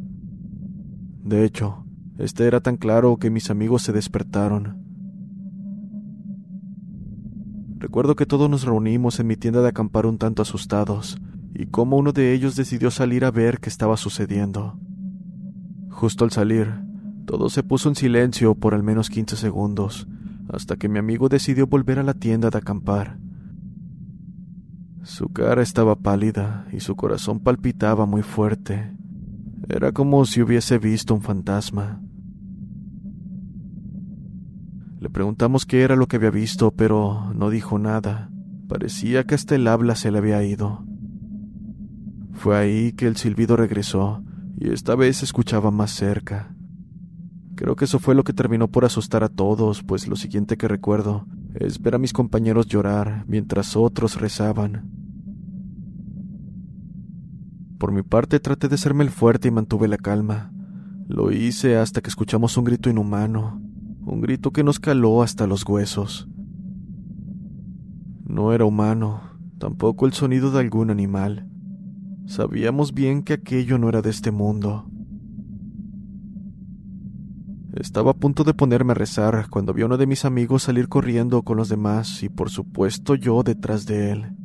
De 1.24 1.44
hecho, 1.44 1.84
este 2.18 2.46
era 2.46 2.60
tan 2.60 2.76
claro 2.76 3.16
que 3.16 3.30
mis 3.30 3.50
amigos 3.50 3.82
se 3.82 3.92
despertaron. 3.92 4.78
Recuerdo 7.78 8.14
que 8.14 8.26
todos 8.26 8.48
nos 8.48 8.62
reunimos 8.62 9.18
en 9.18 9.26
mi 9.26 9.36
tienda 9.36 9.60
de 9.60 9.70
acampar 9.70 10.06
un 10.06 10.18
tanto 10.18 10.42
asustados, 10.42 11.20
y 11.52 11.66
cómo 11.66 11.96
uno 11.96 12.12
de 12.12 12.32
ellos 12.32 12.54
decidió 12.54 12.92
salir 12.92 13.24
a 13.24 13.32
ver 13.32 13.58
qué 13.58 13.70
estaba 13.70 13.96
sucediendo. 13.96 14.78
Justo 15.90 16.24
al 16.24 16.30
salir, 16.30 16.84
todo 17.26 17.48
se 17.48 17.62
puso 17.62 17.88
en 17.88 17.94
silencio 17.94 18.54
por 18.54 18.74
al 18.74 18.82
menos 18.82 19.10
quince 19.10 19.36
segundos, 19.36 20.06
hasta 20.48 20.76
que 20.76 20.88
mi 20.88 20.98
amigo 20.98 21.28
decidió 21.28 21.66
volver 21.66 21.98
a 21.98 22.02
la 22.02 22.14
tienda 22.14 22.50
de 22.50 22.58
acampar. 22.58 23.18
Su 25.02 25.28
cara 25.28 25.62
estaba 25.62 25.96
pálida 25.96 26.66
y 26.72 26.80
su 26.80 26.96
corazón 26.96 27.40
palpitaba 27.40 28.06
muy 28.06 28.22
fuerte. 28.22 28.96
Era 29.68 29.92
como 29.92 30.24
si 30.24 30.42
hubiese 30.42 30.78
visto 30.78 31.14
un 31.14 31.22
fantasma. 31.22 32.00
Le 35.00 35.10
preguntamos 35.10 35.66
qué 35.66 35.82
era 35.82 35.96
lo 35.96 36.06
que 36.06 36.16
había 36.16 36.30
visto, 36.30 36.70
pero 36.70 37.32
no 37.34 37.50
dijo 37.50 37.78
nada. 37.78 38.30
Parecía 38.68 39.24
que 39.24 39.34
hasta 39.34 39.54
el 39.54 39.68
habla 39.68 39.94
se 39.94 40.10
le 40.10 40.18
había 40.18 40.42
ido. 40.42 40.86
Fue 42.32 42.56
ahí 42.56 42.92
que 42.92 43.06
el 43.06 43.16
silbido 43.16 43.56
regresó 43.56 44.22
y 44.58 44.70
esta 44.70 44.94
vez 44.94 45.18
se 45.18 45.26
escuchaba 45.26 45.70
más 45.70 45.90
cerca. 45.90 46.53
Creo 47.56 47.76
que 47.76 47.84
eso 47.84 47.98
fue 47.98 48.14
lo 48.14 48.24
que 48.24 48.32
terminó 48.32 48.68
por 48.68 48.84
asustar 48.84 49.22
a 49.22 49.28
todos, 49.28 49.82
pues 49.82 50.08
lo 50.08 50.16
siguiente 50.16 50.56
que 50.56 50.66
recuerdo 50.66 51.26
es 51.54 51.80
ver 51.80 51.94
a 51.94 51.98
mis 51.98 52.12
compañeros 52.12 52.66
llorar 52.66 53.24
mientras 53.28 53.76
otros 53.76 54.20
rezaban. 54.20 54.90
Por 57.78 57.92
mi 57.92 58.02
parte 58.02 58.40
traté 58.40 58.68
de 58.68 58.78
serme 58.78 59.04
el 59.04 59.10
fuerte 59.10 59.48
y 59.48 59.50
mantuve 59.50 59.88
la 59.88 59.98
calma. 59.98 60.52
Lo 61.06 61.30
hice 61.30 61.76
hasta 61.76 62.00
que 62.00 62.08
escuchamos 62.08 62.56
un 62.56 62.64
grito 62.64 62.90
inhumano, 62.90 63.60
un 64.06 64.20
grito 64.20 64.52
que 64.52 64.64
nos 64.64 64.80
caló 64.80 65.22
hasta 65.22 65.46
los 65.46 65.64
huesos. 65.68 66.28
No 68.24 68.52
era 68.52 68.64
humano, 68.64 69.20
tampoco 69.58 70.06
el 70.06 70.12
sonido 70.12 70.50
de 70.50 70.60
algún 70.60 70.90
animal. 70.90 71.48
Sabíamos 72.26 72.94
bien 72.94 73.22
que 73.22 73.34
aquello 73.34 73.78
no 73.78 73.88
era 73.88 74.02
de 74.02 74.10
este 74.10 74.30
mundo. 74.30 74.90
Estaba 77.76 78.12
a 78.12 78.14
punto 78.14 78.44
de 78.44 78.54
ponerme 78.54 78.92
a 78.92 78.94
rezar 78.94 79.48
cuando 79.50 79.74
vi 79.74 79.82
a 79.82 79.86
uno 79.86 79.96
de 79.96 80.06
mis 80.06 80.24
amigos 80.24 80.62
salir 80.62 80.88
corriendo 80.88 81.42
con 81.42 81.56
los 81.56 81.68
demás 81.68 82.22
y 82.22 82.28
por 82.28 82.48
supuesto 82.48 83.16
yo 83.16 83.42
detrás 83.42 83.84
de 83.84 84.12
él. 84.12 84.36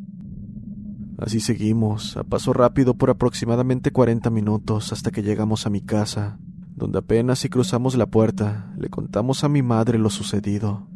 Así 1.19 1.39
seguimos, 1.39 2.17
a 2.17 2.23
paso 2.23 2.53
rápido 2.53 2.95
por 2.95 3.11
aproximadamente 3.11 3.91
40 3.91 4.31
minutos 4.31 4.91
hasta 4.93 5.11
que 5.11 5.21
llegamos 5.21 5.67
a 5.67 5.69
mi 5.69 5.81
casa, 5.81 6.39
donde 6.75 6.97
apenas 6.97 7.37
si 7.37 7.49
cruzamos 7.49 7.95
la 7.95 8.07
puerta 8.07 8.73
le 8.79 8.89
contamos 8.89 9.43
a 9.43 9.49
mi 9.49 9.61
madre 9.61 9.99
lo 9.99 10.09
sucedido. 10.09 10.87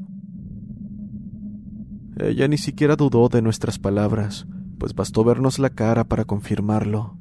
Ella 2.18 2.48
ni 2.48 2.58
siquiera 2.58 2.96
dudó 2.96 3.30
de 3.30 3.44
nuestras 3.44 3.78
palabras, 3.78 4.48
pues 4.80 4.96
bastó 4.96 5.24
vernos 5.24 5.60
la 5.60 5.70
cara 5.70 6.06
para 6.06 6.26
confirmarlo. 6.26 7.16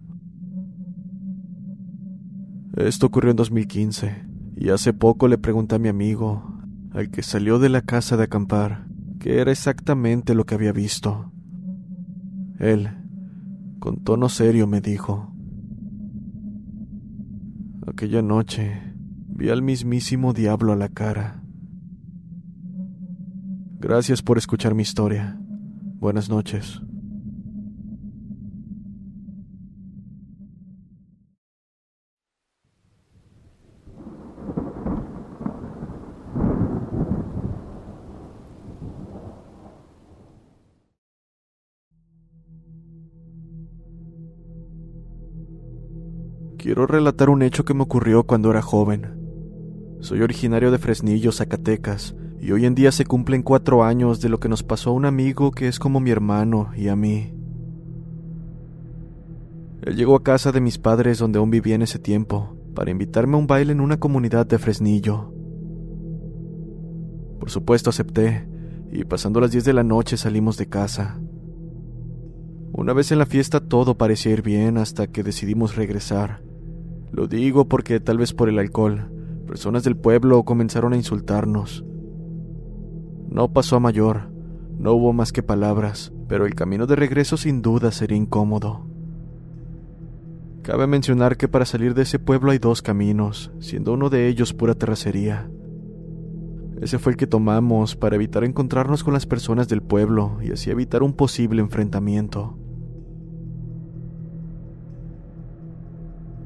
Esto 2.76 3.06
ocurrió 3.06 3.30
en 3.30 3.36
2015, 3.36 4.31
y 4.56 4.70
hace 4.70 4.92
poco 4.92 5.28
le 5.28 5.38
pregunté 5.38 5.76
a 5.76 5.78
mi 5.78 5.88
amigo, 5.88 6.58
al 6.92 7.10
que 7.10 7.22
salió 7.22 7.58
de 7.58 7.68
la 7.68 7.82
casa 7.82 8.16
de 8.16 8.24
acampar, 8.24 8.86
qué 9.18 9.40
era 9.40 9.50
exactamente 9.50 10.34
lo 10.34 10.44
que 10.44 10.54
había 10.54 10.72
visto. 10.72 11.32
Él, 12.58 12.90
con 13.78 14.02
tono 14.04 14.28
serio, 14.28 14.66
me 14.66 14.80
dijo, 14.80 15.32
Aquella 17.86 18.22
noche 18.22 18.94
vi 19.28 19.50
al 19.50 19.62
mismísimo 19.62 20.32
diablo 20.32 20.72
a 20.72 20.76
la 20.76 20.88
cara. 20.88 21.42
Gracias 23.80 24.22
por 24.22 24.38
escuchar 24.38 24.74
mi 24.74 24.82
historia. 24.82 25.36
Buenas 25.98 26.28
noches. 26.28 26.80
Quiero 46.72 46.86
relatar 46.86 47.28
un 47.28 47.42
hecho 47.42 47.66
que 47.66 47.74
me 47.74 47.82
ocurrió 47.82 48.24
cuando 48.24 48.50
era 48.50 48.62
joven. 48.62 49.98
Soy 50.00 50.22
originario 50.22 50.70
de 50.70 50.78
Fresnillo, 50.78 51.30
Zacatecas, 51.30 52.16
y 52.40 52.50
hoy 52.52 52.64
en 52.64 52.74
día 52.74 52.92
se 52.92 53.04
cumplen 53.04 53.42
cuatro 53.42 53.84
años 53.84 54.22
de 54.22 54.30
lo 54.30 54.40
que 54.40 54.48
nos 54.48 54.62
pasó 54.62 54.88
a 54.88 54.92
un 54.94 55.04
amigo 55.04 55.50
que 55.50 55.68
es 55.68 55.78
como 55.78 56.00
mi 56.00 56.10
hermano 56.10 56.70
y 56.74 56.88
a 56.88 56.96
mí. 56.96 57.34
Él 59.82 59.96
llegó 59.96 60.16
a 60.16 60.22
casa 60.22 60.50
de 60.50 60.62
mis 60.62 60.78
padres 60.78 61.18
donde 61.18 61.38
aún 61.38 61.50
vivía 61.50 61.74
en 61.74 61.82
ese 61.82 61.98
tiempo, 61.98 62.56
para 62.74 62.90
invitarme 62.90 63.34
a 63.34 63.40
un 63.40 63.46
baile 63.46 63.72
en 63.72 63.82
una 63.82 64.00
comunidad 64.00 64.46
de 64.46 64.58
Fresnillo. 64.58 65.30
Por 67.38 67.50
supuesto 67.50 67.90
acepté, 67.90 68.48
y 68.90 69.04
pasando 69.04 69.42
las 69.42 69.50
10 69.50 69.66
de 69.66 69.74
la 69.74 69.84
noche 69.84 70.16
salimos 70.16 70.56
de 70.56 70.70
casa. 70.70 71.20
Una 72.72 72.94
vez 72.94 73.12
en 73.12 73.18
la 73.18 73.26
fiesta 73.26 73.60
todo 73.60 73.98
parecía 73.98 74.32
ir 74.32 74.40
bien 74.40 74.78
hasta 74.78 75.06
que 75.06 75.22
decidimos 75.22 75.76
regresar. 75.76 76.40
Lo 77.12 77.26
digo 77.26 77.66
porque 77.66 78.00
tal 78.00 78.16
vez 78.16 78.32
por 78.32 78.48
el 78.48 78.58
alcohol, 78.58 79.10
personas 79.46 79.84
del 79.84 79.96
pueblo 79.96 80.42
comenzaron 80.44 80.94
a 80.94 80.96
insultarnos. 80.96 81.84
No 83.28 83.52
pasó 83.52 83.76
a 83.76 83.80
mayor, 83.80 84.30
no 84.78 84.94
hubo 84.94 85.12
más 85.12 85.30
que 85.30 85.42
palabras, 85.42 86.12
pero 86.26 86.46
el 86.46 86.54
camino 86.54 86.86
de 86.86 86.96
regreso 86.96 87.36
sin 87.36 87.60
duda 87.60 87.92
sería 87.92 88.16
incómodo. 88.16 88.86
Cabe 90.62 90.86
mencionar 90.86 91.36
que 91.36 91.48
para 91.48 91.66
salir 91.66 91.92
de 91.92 92.02
ese 92.02 92.18
pueblo 92.18 92.50
hay 92.50 92.58
dos 92.58 92.80
caminos, 92.80 93.52
siendo 93.58 93.92
uno 93.92 94.08
de 94.08 94.28
ellos 94.28 94.54
pura 94.54 94.74
terracería. 94.74 95.50
Ese 96.80 96.98
fue 96.98 97.12
el 97.12 97.18
que 97.18 97.26
tomamos 97.26 97.94
para 97.94 98.16
evitar 98.16 98.42
encontrarnos 98.42 99.04
con 99.04 99.12
las 99.12 99.26
personas 99.26 99.68
del 99.68 99.82
pueblo 99.82 100.38
y 100.42 100.52
así 100.52 100.70
evitar 100.70 101.02
un 101.02 101.12
posible 101.12 101.60
enfrentamiento. 101.60 102.56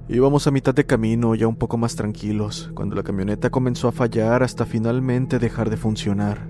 Íbamos 0.08 0.46
a 0.46 0.52
mitad 0.52 0.72
de 0.72 0.86
camino, 0.86 1.34
ya 1.34 1.48
un 1.48 1.56
poco 1.56 1.78
más 1.78 1.96
tranquilos, 1.96 2.70
cuando 2.74 2.94
la 2.94 3.02
camioneta 3.02 3.50
comenzó 3.50 3.88
a 3.88 3.92
fallar 3.92 4.44
hasta 4.44 4.64
finalmente 4.64 5.40
dejar 5.40 5.68
de 5.68 5.76
funcionar. 5.76 6.48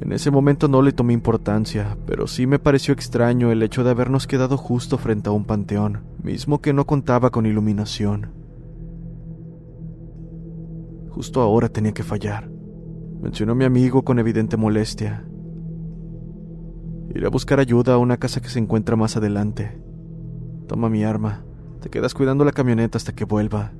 En 0.00 0.12
ese 0.12 0.32
momento 0.32 0.66
no 0.66 0.82
le 0.82 0.90
tomé 0.90 1.12
importancia, 1.12 1.96
pero 2.04 2.26
sí 2.26 2.48
me 2.48 2.58
pareció 2.58 2.94
extraño 2.94 3.52
el 3.52 3.62
hecho 3.62 3.84
de 3.84 3.90
habernos 3.90 4.26
quedado 4.26 4.56
justo 4.56 4.98
frente 4.98 5.28
a 5.28 5.32
un 5.32 5.44
panteón, 5.44 6.04
mismo 6.20 6.60
que 6.60 6.72
no 6.72 6.84
contaba 6.84 7.30
con 7.30 7.46
iluminación. 7.46 8.32
Justo 11.10 11.40
ahora 11.40 11.68
tenía 11.68 11.92
que 11.92 12.02
fallar, 12.02 12.50
mencionó 13.20 13.54
mi 13.54 13.66
amigo 13.66 14.02
con 14.02 14.18
evidente 14.18 14.56
molestia. 14.56 15.24
Iré 17.14 17.24
a 17.24 17.30
buscar 17.30 17.60
ayuda 17.60 17.94
a 17.94 17.98
una 17.98 18.16
casa 18.16 18.40
que 18.40 18.48
se 18.48 18.58
encuentra 18.58 18.96
más 18.96 19.16
adelante. 19.16 19.80
Toma 20.66 20.88
mi 20.88 21.04
arma. 21.04 21.47
Quedas 21.90 22.14
cuidando 22.14 22.44
la 22.44 22.52
camioneta 22.52 22.98
hasta 22.98 23.14
que 23.14 23.24
vuelva. 23.24 23.72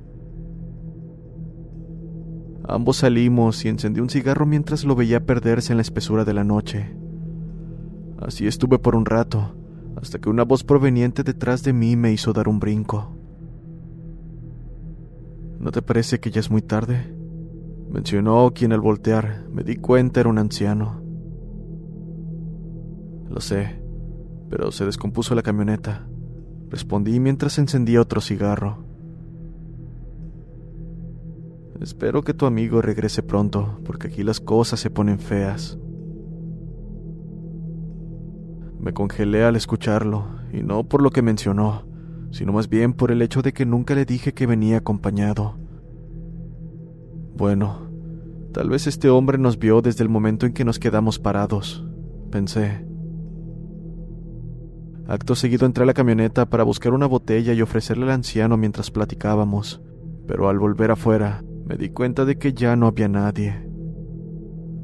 Ambos 2.67 2.97
salimos 2.97 3.63
y 3.65 3.69
encendí 3.69 3.99
un 3.99 4.09
cigarro 4.09 4.45
mientras 4.45 4.83
lo 4.83 4.95
veía 4.95 5.25
perderse 5.25 5.73
en 5.73 5.77
la 5.77 5.81
espesura 5.81 6.25
de 6.25 6.33
la 6.33 6.43
noche. 6.43 6.95
Así 8.19 8.47
estuve 8.47 8.79
por 8.79 8.95
un 8.95 9.05
rato, 9.05 9.55
hasta 9.95 10.19
que 10.19 10.29
una 10.29 10.43
voz 10.43 10.63
proveniente 10.63 11.23
detrás 11.23 11.63
de 11.63 11.73
mí 11.73 11.95
me 11.95 12.11
hizo 12.11 12.33
dar 12.33 12.47
un 12.47 12.59
brinco. 12.59 13.15
¿No 15.59 15.71
te 15.71 15.81
parece 15.81 16.19
que 16.19 16.31
ya 16.31 16.39
es 16.39 16.49
muy 16.49 16.61
tarde? 16.61 17.15
Mencionó 17.89 18.51
quien 18.53 18.71
al 18.71 18.81
voltear 18.81 19.45
me 19.51 19.63
di 19.63 19.75
cuenta 19.75 20.19
era 20.19 20.29
un 20.29 20.37
anciano. 20.37 21.01
Lo 23.29 23.39
sé, 23.39 23.81
pero 24.49 24.71
se 24.71 24.85
descompuso 24.85 25.35
la 25.35 25.43
camioneta. 25.43 26.08
Respondí 26.69 27.19
mientras 27.19 27.57
encendía 27.57 28.01
otro 28.01 28.21
cigarro. 28.21 28.89
Espero 31.81 32.23
que 32.23 32.33
tu 32.33 32.45
amigo 32.45 32.81
regrese 32.81 33.23
pronto, 33.23 33.79
porque 33.85 34.07
aquí 34.07 34.23
las 34.23 34.39
cosas 34.39 34.79
se 34.79 34.89
ponen 34.89 35.17
feas. 35.17 35.77
Me 38.79 38.93
congelé 38.93 39.43
al 39.45 39.55
escucharlo, 39.55 40.25
y 40.51 40.61
no 40.61 40.83
por 40.83 41.01
lo 41.01 41.09
que 41.09 41.21
mencionó, 41.21 41.85
sino 42.31 42.51
más 42.53 42.69
bien 42.69 42.93
por 42.93 43.11
el 43.11 43.21
hecho 43.21 43.41
de 43.41 43.53
que 43.53 43.65
nunca 43.65 43.95
le 43.95 44.05
dije 44.05 44.33
que 44.33 44.45
venía 44.45 44.77
acompañado. 44.77 45.57
Bueno, 47.35 47.89
tal 48.51 48.69
vez 48.69 48.85
este 48.85 49.09
hombre 49.09 49.37
nos 49.37 49.57
vio 49.57 49.81
desde 49.81 50.03
el 50.03 50.09
momento 50.09 50.45
en 50.45 50.53
que 50.53 50.65
nos 50.65 50.79
quedamos 50.79 51.17
parados, 51.17 51.85
pensé. 52.29 52.88
Acto 55.09 55.33
seguido 55.33 55.65
entré 55.65 55.81
a 55.81 55.87
la 55.87 55.95
camioneta 55.95 56.51
para 56.51 56.63
buscar 56.63 56.93
una 56.93 57.07
botella 57.07 57.53
y 57.53 57.63
ofrecerle 57.63 58.03
al 58.03 58.11
anciano 58.11 58.57
mientras 58.57 58.91
platicábamos, 58.91 59.81
pero 60.27 60.49
al 60.49 60.59
volver 60.59 60.91
afuera 60.91 61.43
me 61.65 61.77
di 61.77 61.89
cuenta 61.89 62.25
de 62.25 62.37
que 62.37 62.53
ya 62.53 62.75
no 62.75 62.85
había 62.85 63.07
nadie. 63.07 63.55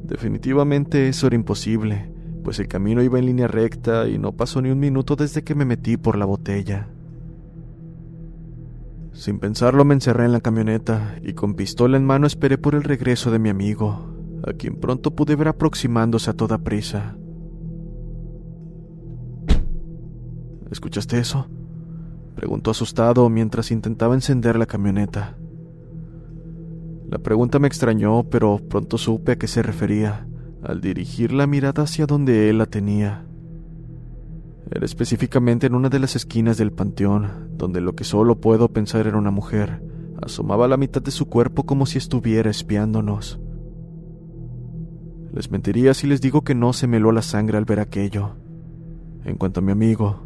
Definitivamente 0.02 1.06
eso 1.06 1.28
era 1.28 1.36
imposible, 1.36 2.12
pues 2.42 2.58
el 2.58 2.66
camino 2.66 3.04
iba 3.04 3.20
en 3.20 3.26
línea 3.26 3.46
recta 3.46 4.08
y 4.08 4.18
no 4.18 4.32
pasó 4.32 4.60
ni 4.60 4.70
un 4.70 4.80
minuto 4.80 5.14
desde 5.14 5.44
que 5.44 5.54
me 5.54 5.64
metí 5.64 5.96
por 5.96 6.18
la 6.18 6.24
botella. 6.24 6.88
Sin 9.12 9.38
pensarlo 9.38 9.84
me 9.84 9.94
encerré 9.94 10.24
en 10.24 10.32
la 10.32 10.40
camioneta 10.40 11.20
y 11.22 11.34
con 11.34 11.54
pistola 11.54 11.96
en 11.96 12.04
mano 12.04 12.26
esperé 12.26 12.58
por 12.58 12.74
el 12.74 12.82
regreso 12.82 13.30
de 13.30 13.38
mi 13.38 13.48
amigo, 13.48 14.12
a 14.44 14.54
quien 14.54 14.74
pronto 14.80 15.14
pude 15.14 15.36
ver 15.36 15.46
aproximándose 15.46 16.30
a 16.30 16.34
toda 16.34 16.58
prisa. 16.58 17.15
¿Escuchaste 20.70 21.18
eso? 21.18 21.46
Preguntó 22.34 22.72
asustado 22.72 23.28
mientras 23.30 23.70
intentaba 23.70 24.14
encender 24.14 24.58
la 24.58 24.66
camioneta. 24.66 25.36
La 27.08 27.18
pregunta 27.18 27.58
me 27.58 27.68
extrañó, 27.68 28.24
pero 28.24 28.58
pronto 28.68 28.98
supe 28.98 29.32
a 29.32 29.36
qué 29.36 29.46
se 29.46 29.62
refería, 29.62 30.26
al 30.62 30.80
dirigir 30.80 31.32
la 31.32 31.46
mirada 31.46 31.84
hacia 31.84 32.06
donde 32.06 32.50
él 32.50 32.58
la 32.58 32.66
tenía, 32.66 33.26
Era 34.68 34.84
específicamente 34.84 35.68
en 35.68 35.76
una 35.76 35.88
de 35.88 36.00
las 36.00 36.16
esquinas 36.16 36.56
del 36.58 36.72
panteón, 36.72 37.50
donde 37.56 37.80
lo 37.80 37.94
que 37.94 38.02
solo 38.02 38.40
puedo 38.40 38.68
pensar 38.68 39.06
era 39.06 39.16
una 39.16 39.30
mujer. 39.30 39.80
Asomaba 40.20 40.66
la 40.66 40.76
mitad 40.76 41.00
de 41.00 41.12
su 41.12 41.26
cuerpo 41.26 41.64
como 41.64 41.86
si 41.86 41.98
estuviera 41.98 42.50
espiándonos. 42.50 43.38
Les 45.32 45.50
mentiría 45.52 45.94
si 45.94 46.08
les 46.08 46.20
digo 46.20 46.42
que 46.42 46.56
no 46.56 46.72
se 46.72 46.88
me 46.88 46.98
la 46.98 47.22
sangre 47.22 47.58
al 47.58 47.64
ver 47.64 47.78
aquello. 47.78 48.34
En 49.24 49.36
cuanto 49.36 49.60
a 49.60 49.62
mi 49.62 49.70
amigo, 49.70 50.25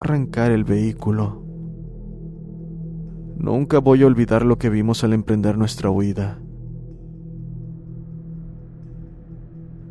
Arrancar 0.00 0.52
el 0.52 0.64
vehículo. 0.64 1.42
Nunca 3.36 3.78
voy 3.78 4.02
a 4.02 4.06
olvidar 4.06 4.44
lo 4.44 4.58
que 4.58 4.70
vimos 4.70 5.04
al 5.04 5.12
emprender 5.12 5.58
nuestra 5.58 5.90
huida. 5.90 6.38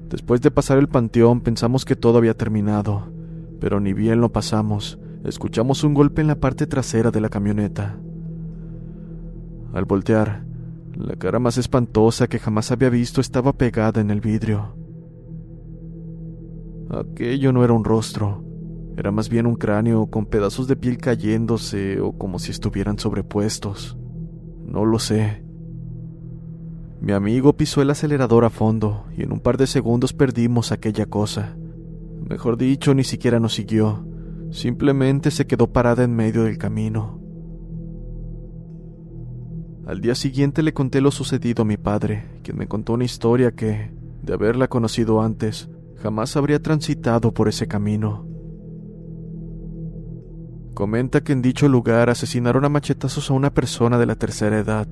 Después 0.10 0.42
de 0.42 0.52
pasar 0.52 0.78
el 0.78 0.88
panteón 0.88 1.42
pensamos 1.42 1.86
que 1.86 1.96
todo 1.96 2.18
había 2.18 2.36
terminado, 2.36 3.12
pero 3.60 3.80
ni 3.80 3.94
bien 3.94 4.22
lo 4.22 4.32
pasamos, 4.32 5.00
escuchamos 5.24 5.84
un 5.84 5.94
golpe 5.94 6.22
en 6.22 6.28
la 6.28 6.40
parte 6.40 6.68
trasera 6.68 7.12
de 7.12 7.22
la 7.22 7.30
camioneta. 7.30 7.98
Al 9.74 9.86
voltear, 9.86 10.46
la 10.96 11.16
cara 11.16 11.40
más 11.40 11.58
espantosa 11.58 12.28
que 12.28 12.40
jamás 12.40 12.72
había 12.72 12.90
visto 12.90 13.20
estaba 13.20 13.54
pegada 13.54 14.00
en 14.00 14.10
el 14.10 14.22
vidrio. 14.22 14.75
Aquello 16.90 17.52
no 17.52 17.64
era 17.64 17.74
un 17.74 17.84
rostro, 17.84 18.44
era 18.98 19.12
más 19.12 19.30
bien 19.30 19.46
un 19.46 19.56
cráneo 19.56 20.08
con 20.08 20.26
pedazos 20.26 20.68
de 20.68 20.76
piel 20.76 20.98
cayéndose 20.98 22.00
o 22.00 22.14
como 22.14 22.40
si 22.40 22.52
estuvieran 22.52 22.98
sobrepuestos. 22.98 23.98
No 24.66 24.86
lo 24.86 25.00
sé. 25.00 25.44
Mi 27.02 27.12
amigo 27.12 27.58
pisó 27.58 27.82
el 27.82 27.90
acelerador 27.90 28.46
a 28.46 28.50
fondo 28.50 29.06
y 29.16 29.24
en 29.24 29.32
un 29.32 29.40
par 29.40 29.58
de 29.58 29.68
segundos 29.68 30.14
perdimos 30.14 30.72
aquella 30.72 31.06
cosa. 31.06 31.58
Mejor 32.28 32.58
dicho, 32.58 32.94
ni 32.96 33.04
siquiera 33.04 33.40
nos 33.40 33.54
siguió. 33.54 34.08
Simplemente 34.52 35.30
se 35.30 35.46
quedó 35.46 35.68
parada 35.72 36.04
en 36.04 36.16
medio 36.16 36.44
del 36.44 36.58
camino. 36.58 37.20
Al 39.86 40.02
día 40.02 40.16
siguiente 40.16 40.64
le 40.64 40.74
conté 40.74 41.02
lo 41.02 41.12
sucedido 41.12 41.62
a 41.62 41.66
mi 41.66 41.78
padre, 41.78 42.40
quien 42.42 42.58
me 42.58 42.68
contó 42.68 42.94
una 42.94 43.04
historia 43.04 43.52
que, 43.52 43.92
de 44.24 44.34
haberla 44.34 44.68
conocido 44.68 45.22
antes, 45.22 45.70
jamás 46.06 46.38
habría 46.38 46.62
transitado 46.62 47.34
por 47.34 47.48
ese 47.48 47.68
camino. 47.68 48.28
Comenta 50.76 51.24
que 51.24 51.34
en 51.34 51.42
dicho 51.42 51.68
lugar 51.68 52.12
asesinaron 52.12 52.64
a 52.64 52.70
machetazos 52.70 53.32
a 53.32 53.34
una 53.34 53.52
persona 53.52 53.98
de 53.98 54.06
la 54.06 54.14
tercera 54.14 54.60
edad, 54.60 54.88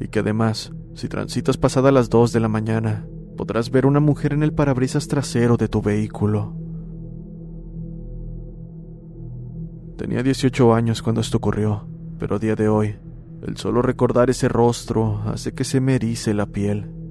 y 0.00 0.08
que 0.08 0.20
además, 0.20 0.72
si 0.94 1.06
transitas 1.10 1.58
pasada 1.58 1.92
las 1.92 2.08
2 2.08 2.32
de 2.32 2.40
la 2.40 2.48
mañana, 2.48 3.06
podrás 3.36 3.70
ver 3.70 3.84
una 3.84 4.00
mujer 4.00 4.32
en 4.32 4.42
el 4.42 4.54
parabrisas 4.54 5.06
trasero 5.06 5.58
de 5.58 5.68
tu 5.68 5.82
vehículo. 5.82 6.56
Tenía 9.98 10.22
18 10.22 10.74
años 10.74 11.02
cuando 11.02 11.20
esto 11.20 11.36
ocurrió, 11.36 11.86
pero 12.18 12.36
a 12.36 12.38
día 12.38 12.54
de 12.54 12.70
hoy, 12.70 12.96
el 13.46 13.58
solo 13.58 13.82
recordar 13.82 14.30
ese 14.30 14.48
rostro 14.48 15.20
hace 15.26 15.52
que 15.52 15.64
se 15.64 15.82
me 15.82 15.96
erice 15.96 16.32
la 16.32 16.46
piel. 16.46 17.01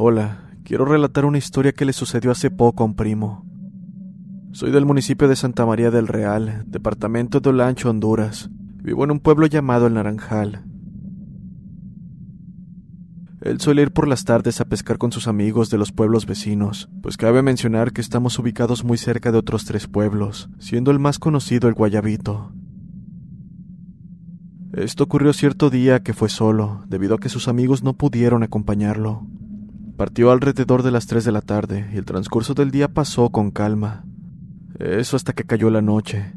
Hola, 0.00 0.44
quiero 0.62 0.84
relatar 0.84 1.24
una 1.24 1.38
historia 1.38 1.72
que 1.72 1.84
le 1.84 1.92
sucedió 1.92 2.30
hace 2.30 2.52
poco 2.52 2.84
a 2.84 2.86
un 2.86 2.94
primo. 2.94 3.44
Soy 4.52 4.70
del 4.70 4.86
municipio 4.86 5.26
de 5.26 5.34
Santa 5.34 5.66
María 5.66 5.90
del 5.90 6.06
Real, 6.06 6.62
departamento 6.68 7.40
de 7.40 7.48
Olancho, 7.50 7.90
Honduras. 7.90 8.48
Vivo 8.80 9.02
en 9.02 9.10
un 9.10 9.18
pueblo 9.18 9.48
llamado 9.48 9.88
El 9.88 9.94
Naranjal. 9.94 10.62
Él 13.40 13.60
suele 13.60 13.82
ir 13.82 13.90
por 13.90 14.06
las 14.06 14.22
tardes 14.24 14.60
a 14.60 14.66
pescar 14.66 14.98
con 14.98 15.10
sus 15.10 15.26
amigos 15.26 15.68
de 15.68 15.78
los 15.78 15.90
pueblos 15.90 16.26
vecinos, 16.26 16.88
pues 17.02 17.16
cabe 17.16 17.42
mencionar 17.42 17.92
que 17.92 18.00
estamos 18.00 18.38
ubicados 18.38 18.84
muy 18.84 18.98
cerca 18.98 19.32
de 19.32 19.38
otros 19.38 19.64
tres 19.64 19.88
pueblos, 19.88 20.48
siendo 20.60 20.92
el 20.92 21.00
más 21.00 21.18
conocido 21.18 21.68
el 21.68 21.74
Guayabito. 21.74 22.52
Esto 24.74 25.02
ocurrió 25.02 25.32
cierto 25.32 25.70
día 25.70 26.04
que 26.04 26.14
fue 26.14 26.28
solo, 26.28 26.84
debido 26.86 27.16
a 27.16 27.18
que 27.18 27.28
sus 27.28 27.48
amigos 27.48 27.82
no 27.82 27.94
pudieron 27.94 28.44
acompañarlo. 28.44 29.26
Partió 29.98 30.30
alrededor 30.30 30.84
de 30.84 30.92
las 30.92 31.08
3 31.08 31.24
de 31.24 31.32
la 31.32 31.40
tarde 31.40 31.90
y 31.92 31.96
el 31.96 32.04
transcurso 32.04 32.54
del 32.54 32.70
día 32.70 32.86
pasó 32.86 33.30
con 33.30 33.50
calma. 33.50 34.04
Eso 34.78 35.16
hasta 35.16 35.32
que 35.32 35.42
cayó 35.42 35.70
la 35.70 35.82
noche. 35.82 36.34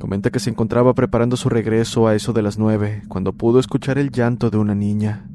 Comenta 0.00 0.30
que 0.30 0.40
se 0.40 0.50
encontraba 0.50 0.92
preparando 0.92 1.36
su 1.36 1.48
regreso 1.48 2.08
a 2.08 2.16
eso 2.16 2.32
de 2.32 2.42
las 2.42 2.58
nueve, 2.58 3.04
cuando 3.06 3.32
pudo 3.34 3.60
escuchar 3.60 3.96
el 3.96 4.10
llanto 4.10 4.50
de 4.50 4.58
una 4.58 4.74
niña. 4.74 5.30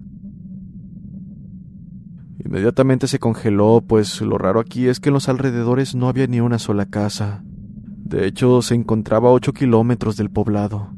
Inmediatamente 2.43 3.07
se 3.07 3.19
congeló, 3.19 3.81
pues 3.87 4.19
lo 4.19 4.37
raro 4.37 4.59
aquí 4.59 4.89
es 4.89 4.99
que 4.99 5.07
en 5.07 5.13
los 5.13 5.29
alrededores 5.29 5.95
no 5.95 6.09
había 6.09 6.27
ni 6.27 6.41
una 6.41 6.59
sola 6.59 6.87
casa. 6.87 7.41
De 7.45 8.27
hecho, 8.27 8.61
se 8.61 8.75
encontraba 8.75 9.29
a 9.29 9.31
ocho 9.31 9.53
kilómetros 9.53 10.17
del 10.17 10.29
poblado. 10.29 10.89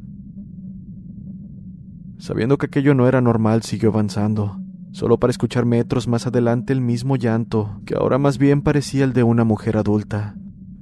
Sabiendo 2.17 2.57
que 2.57 2.65
aquello 2.65 2.95
no 2.95 3.07
era 3.07 3.21
normal, 3.21 3.61
siguió 3.61 3.89
avanzando 3.89 4.59
solo 4.97 5.19
para 5.19 5.29
escuchar 5.29 5.63
metros 5.67 6.07
más 6.07 6.25
adelante 6.25 6.73
el 6.73 6.81
mismo 6.81 7.17
llanto, 7.17 7.81
que 7.85 7.93
ahora 7.93 8.17
más 8.17 8.39
bien 8.39 8.63
parecía 8.63 9.03
el 9.03 9.13
de 9.13 9.21
una 9.21 9.43
mujer 9.43 9.77
adulta, 9.77 10.35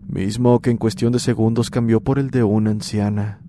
mismo 0.08 0.62
que 0.62 0.70
en 0.72 0.78
cuestión 0.78 1.12
de 1.12 1.20
segundos 1.20 1.70
cambió 1.70 2.00
por 2.00 2.18
el 2.18 2.30
de 2.30 2.42
una 2.42 2.72
anciana. 2.72 3.42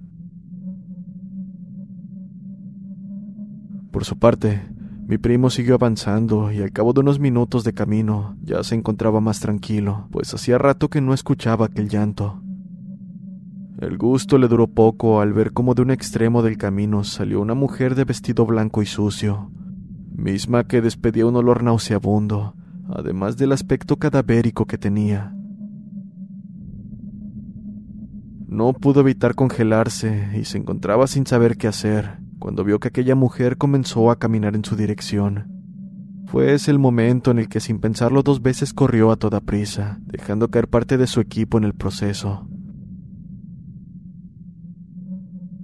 Por 3.92 4.04
su 4.04 4.18
parte, 4.18 4.60
mi 5.06 5.18
primo 5.18 5.50
siguió 5.50 5.76
avanzando 5.76 6.50
y 6.50 6.60
al 6.60 6.72
cabo 6.72 6.92
de 6.92 6.98
unos 6.98 7.20
minutos 7.20 7.62
de 7.62 7.72
camino 7.72 8.36
ya 8.42 8.64
se 8.64 8.74
encontraba 8.74 9.20
más 9.20 9.38
tranquilo, 9.38 10.08
pues 10.10 10.34
hacía 10.34 10.58
rato 10.58 10.90
que 10.90 11.00
no 11.00 11.14
escuchaba 11.14 11.66
aquel 11.66 11.88
llanto. 11.88 12.42
El 13.78 13.98
gusto 13.98 14.36
le 14.36 14.48
duró 14.48 14.66
poco 14.66 15.20
al 15.20 15.32
ver 15.32 15.52
cómo 15.52 15.74
de 15.74 15.82
un 15.82 15.92
extremo 15.92 16.42
del 16.42 16.58
camino 16.58 17.04
salió 17.04 17.40
una 17.40 17.54
mujer 17.54 17.94
de 17.94 18.02
vestido 18.02 18.46
blanco 18.46 18.82
y 18.82 18.86
sucio, 18.86 19.52
misma 20.16 20.64
que 20.64 20.80
despedía 20.80 21.26
un 21.26 21.36
olor 21.36 21.62
nauseabundo, 21.62 22.54
además 22.88 23.36
del 23.36 23.52
aspecto 23.52 23.96
cadavérico 23.96 24.64
que 24.66 24.78
tenía. 24.78 25.34
No 28.48 28.72
pudo 28.72 29.00
evitar 29.00 29.34
congelarse 29.34 30.30
y 30.38 30.44
se 30.44 30.58
encontraba 30.58 31.06
sin 31.06 31.26
saber 31.26 31.56
qué 31.56 31.68
hacer 31.68 32.18
cuando 32.38 32.64
vio 32.64 32.80
que 32.80 32.88
aquella 32.88 33.14
mujer 33.14 33.56
comenzó 33.58 34.10
a 34.10 34.18
caminar 34.18 34.54
en 34.54 34.64
su 34.64 34.76
dirección. 34.76 35.52
Fue 36.26 36.54
ese 36.54 36.70
el 36.70 36.78
momento 36.78 37.30
en 37.30 37.38
el 37.38 37.48
que 37.48 37.60
sin 37.60 37.78
pensarlo 37.78 38.22
dos 38.22 38.42
veces 38.42 38.72
corrió 38.72 39.10
a 39.10 39.16
toda 39.16 39.40
prisa, 39.40 39.98
dejando 40.02 40.50
caer 40.50 40.68
parte 40.68 40.96
de 40.96 41.06
su 41.06 41.20
equipo 41.20 41.58
en 41.58 41.64
el 41.64 41.74
proceso. 41.74 42.48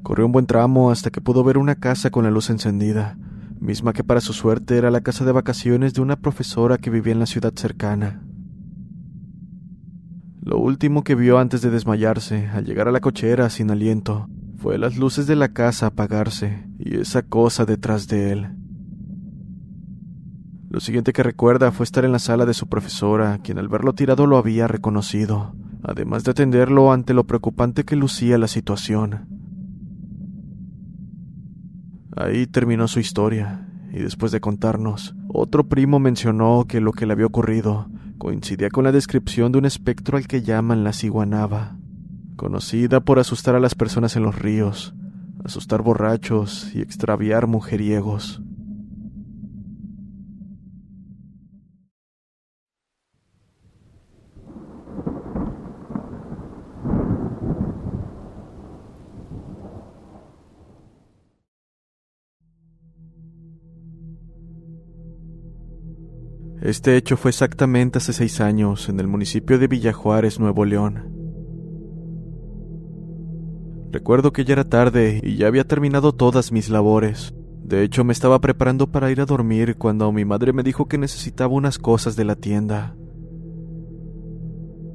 Corrió 0.02 0.26
un 0.26 0.32
buen 0.32 0.46
tramo 0.46 0.90
hasta 0.90 1.10
que 1.10 1.20
pudo 1.20 1.44
ver 1.44 1.58
una 1.58 1.76
casa 1.76 2.10
con 2.10 2.24
la 2.24 2.30
luz 2.30 2.50
encendida, 2.50 3.16
misma 3.62 3.92
que 3.92 4.04
para 4.04 4.20
su 4.20 4.32
suerte 4.32 4.76
era 4.76 4.90
la 4.90 5.00
casa 5.00 5.24
de 5.24 5.32
vacaciones 5.32 5.94
de 5.94 6.02
una 6.02 6.16
profesora 6.16 6.78
que 6.78 6.90
vivía 6.90 7.12
en 7.12 7.20
la 7.20 7.26
ciudad 7.26 7.54
cercana. 7.54 8.22
Lo 10.40 10.58
último 10.58 11.04
que 11.04 11.14
vio 11.14 11.38
antes 11.38 11.62
de 11.62 11.70
desmayarse, 11.70 12.48
al 12.48 12.64
llegar 12.64 12.88
a 12.88 12.92
la 12.92 13.00
cochera 13.00 13.48
sin 13.48 13.70
aliento, 13.70 14.28
fue 14.58 14.76
las 14.76 14.96
luces 14.96 15.28
de 15.28 15.36
la 15.36 15.52
casa 15.52 15.86
apagarse 15.86 16.66
y 16.78 16.96
esa 16.96 17.22
cosa 17.22 17.64
detrás 17.64 18.08
de 18.08 18.32
él. 18.32 18.48
Lo 20.68 20.80
siguiente 20.80 21.12
que 21.12 21.22
recuerda 21.22 21.70
fue 21.70 21.84
estar 21.84 22.04
en 22.04 22.12
la 22.12 22.18
sala 22.18 22.46
de 22.46 22.54
su 22.54 22.66
profesora, 22.66 23.38
quien 23.44 23.58
al 23.58 23.68
verlo 23.68 23.92
tirado 23.92 24.26
lo 24.26 24.38
había 24.38 24.66
reconocido, 24.66 25.54
además 25.82 26.24
de 26.24 26.32
atenderlo 26.32 26.92
ante 26.92 27.14
lo 27.14 27.24
preocupante 27.24 27.84
que 27.84 27.94
lucía 27.94 28.38
la 28.38 28.48
situación. 28.48 29.41
Ahí 32.16 32.46
terminó 32.46 32.88
su 32.88 33.00
historia, 33.00 33.66
y 33.92 33.98
después 33.98 34.32
de 34.32 34.40
contarnos, 34.40 35.14
otro 35.28 35.68
primo 35.68 35.98
mencionó 35.98 36.66
que 36.68 36.80
lo 36.80 36.92
que 36.92 37.06
le 37.06 37.12
había 37.12 37.26
ocurrido 37.26 37.88
coincidía 38.18 38.70
con 38.70 38.84
la 38.84 38.92
descripción 38.92 39.50
de 39.50 39.58
un 39.58 39.64
espectro 39.64 40.16
al 40.16 40.26
que 40.26 40.42
llaman 40.42 40.84
la 40.84 40.92
ciguanaba, 40.92 41.76
conocida 42.36 43.00
por 43.00 43.18
asustar 43.18 43.54
a 43.54 43.60
las 43.60 43.74
personas 43.74 44.14
en 44.16 44.22
los 44.22 44.38
ríos, 44.38 44.94
asustar 45.44 45.82
borrachos 45.82 46.70
y 46.74 46.80
extraviar 46.80 47.46
mujeriegos. 47.46 48.42
Este 66.62 66.96
hecho 66.96 67.16
fue 67.16 67.30
exactamente 67.32 67.98
hace 67.98 68.12
seis 68.12 68.40
años 68.40 68.88
en 68.88 69.00
el 69.00 69.08
municipio 69.08 69.58
de 69.58 69.66
Villajuárez, 69.66 70.38
Nuevo 70.38 70.64
León. 70.64 71.10
Recuerdo 73.90 74.32
que 74.32 74.44
ya 74.44 74.52
era 74.52 74.62
tarde 74.62 75.20
y 75.24 75.34
ya 75.34 75.48
había 75.48 75.64
terminado 75.64 76.12
todas 76.12 76.52
mis 76.52 76.68
labores. 76.68 77.34
De 77.64 77.82
hecho, 77.82 78.04
me 78.04 78.12
estaba 78.12 78.40
preparando 78.40 78.92
para 78.92 79.10
ir 79.10 79.20
a 79.20 79.26
dormir 79.26 79.76
cuando 79.76 80.12
mi 80.12 80.24
madre 80.24 80.52
me 80.52 80.62
dijo 80.62 80.86
que 80.86 80.98
necesitaba 80.98 81.52
unas 81.52 81.80
cosas 81.80 82.14
de 82.14 82.24
la 82.26 82.36
tienda. 82.36 82.94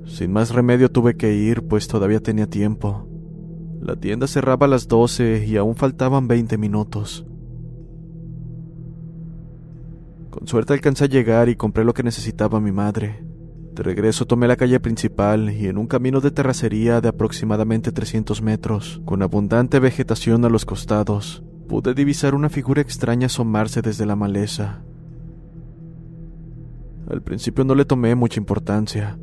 Sin 0.05 0.31
más 0.31 0.51
remedio 0.51 0.89
tuve 0.89 1.17
que 1.17 1.35
ir, 1.35 1.67
pues 1.67 1.89
todavía 1.89 2.21
tenía 2.21 2.47
tiempo. 2.47 3.09
La 3.81 3.97
tienda 3.97 4.27
cerraba 4.27 4.67
a 4.67 4.69
las 4.69 4.87
12 4.87 5.45
y 5.45 5.57
aún 5.57 5.75
faltaban 5.75 6.29
20 6.29 6.57
minutos. 6.57 7.27
Con 10.37 10.47
suerte 10.47 10.73
alcancé 10.73 11.05
a 11.05 11.07
llegar 11.07 11.49
y 11.49 11.55
compré 11.55 11.83
lo 11.83 11.95
que 11.95 12.03
necesitaba 12.03 12.59
mi 12.59 12.71
madre. 12.71 13.23
De 13.73 13.81
regreso 13.81 14.27
tomé 14.27 14.47
la 14.47 14.55
calle 14.55 14.79
principal 14.79 15.49
y 15.49 15.65
en 15.65 15.79
un 15.79 15.87
camino 15.87 16.21
de 16.21 16.29
terracería 16.29 17.01
de 17.01 17.09
aproximadamente 17.09 17.91
300 17.91 18.43
metros, 18.43 19.01
con 19.03 19.23
abundante 19.23 19.79
vegetación 19.79 20.45
a 20.45 20.49
los 20.49 20.63
costados, 20.63 21.43
pude 21.67 21.95
divisar 21.95 22.35
una 22.35 22.49
figura 22.49 22.83
extraña 22.83 23.25
asomarse 23.25 23.81
desde 23.81 24.05
la 24.05 24.15
maleza. 24.15 24.83
Al 27.09 27.23
principio 27.23 27.63
no 27.65 27.73
le 27.73 27.85
tomé 27.85 28.13
mucha 28.13 28.39
importancia. 28.39 29.17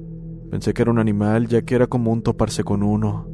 Pensé 0.50 0.74
que 0.74 0.82
era 0.82 0.90
un 0.90 0.98
animal 0.98 1.46
ya 1.46 1.62
que 1.62 1.76
era 1.76 1.86
común 1.86 2.22
toparse 2.22 2.64
con 2.64 2.82
uno, 2.82 3.28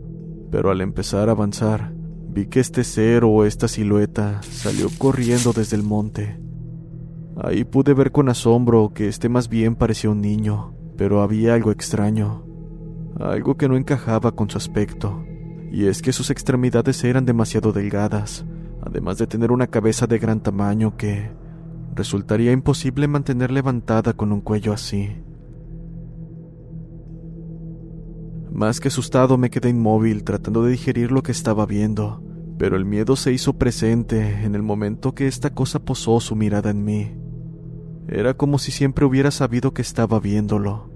pero 0.51 0.71
al 0.71 0.83
empezar 0.83 1.31
a 1.31 1.33
avanzar, 1.33 1.95
vi 2.29 2.45
que 2.45 2.61
este 2.61 2.85
ser 2.85 3.25
o 3.25 3.47
esta 3.47 3.69
silueta 3.69 4.43
salió 4.43 4.89
corriendo 4.99 5.55
desde 5.55 5.77
el 5.77 5.83
monte. 5.83 6.50
Ahí 7.43 7.65
pude 7.65 7.95
ver 7.95 8.13
con 8.13 8.29
asombro 8.29 8.93
que 8.93 9.09
este 9.09 9.31
más 9.31 9.49
bien 9.49 9.75
parecía 9.75 10.11
un 10.11 10.21
niño, 10.21 10.75
pero 10.99 11.23
había 11.23 11.55
algo 11.55 11.71
extraño, 11.71 12.45
algo 13.19 13.57
que 13.57 13.67
no 13.67 13.77
encajaba 13.77 14.33
con 14.33 14.51
su 14.51 14.59
aspecto, 14.59 15.25
y 15.73 15.87
es 15.87 16.03
que 16.03 16.13
sus 16.13 16.29
extremidades 16.29 17.03
eran 17.03 17.25
demasiado 17.25 17.73
delgadas, 17.73 18.45
además 18.83 19.17
de 19.17 19.27
tener 19.27 19.53
una 19.53 19.69
cabeza 19.69 20.07
de 20.07 20.19
gran 20.19 20.43
tamaño 20.43 20.99
que 20.99 21.31
resultaría 21.95 22.53
imposible 22.53 23.09
mantener 23.09 23.51
levantada 23.51 24.13
con 24.13 24.33
un 24.33 24.43
cuello 24.43 24.75
así. 24.75 25.09
Más 28.53 28.81
que 28.81 28.89
asustado 28.89 29.39
me 29.39 29.49
quedé 29.49 29.71
inmóvil 29.71 30.25
tratando 30.25 30.63
de 30.63 30.73
digerir 30.73 31.11
lo 31.11 31.23
que 31.23 31.33
estaba 31.33 31.65
viendo, 31.65 32.23
pero 32.59 32.77
el 32.77 32.85
miedo 32.85 33.17
se 33.17 33.33
hizo 33.33 33.55
presente 33.55 34.45
en 34.45 34.55
el 34.55 34.63
momento 34.63 35.15
que 35.15 35.27
esta 35.27 35.55
cosa 35.55 35.79
posó 35.79 36.21
su 36.21 36.37
mirada 36.37 36.69
en 36.69 36.85
mí. 36.85 37.15
Era 38.13 38.35
como 38.35 38.59
si 38.59 38.73
siempre 38.73 39.05
hubiera 39.05 39.31
sabido 39.31 39.73
que 39.73 39.83
estaba 39.83 40.19
viéndolo. 40.19 40.91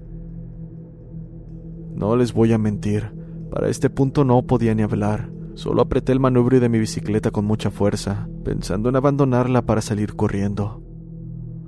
No 1.93 2.17
les 2.17 2.33
voy 2.33 2.51
a 2.51 2.57
mentir, 2.57 3.13
para 3.49 3.69
este 3.69 3.89
punto 3.89 4.25
no 4.25 4.41
podía 4.41 4.75
ni 4.75 4.81
hablar, 4.81 5.31
solo 5.53 5.81
apreté 5.81 6.11
el 6.11 6.19
manubrio 6.19 6.59
de 6.59 6.67
mi 6.67 6.77
bicicleta 6.77 7.31
con 7.31 7.45
mucha 7.45 7.71
fuerza, 7.71 8.27
pensando 8.43 8.89
en 8.89 8.97
abandonarla 8.97 9.61
para 9.61 9.81
salir 9.81 10.17
corriendo. 10.17 10.83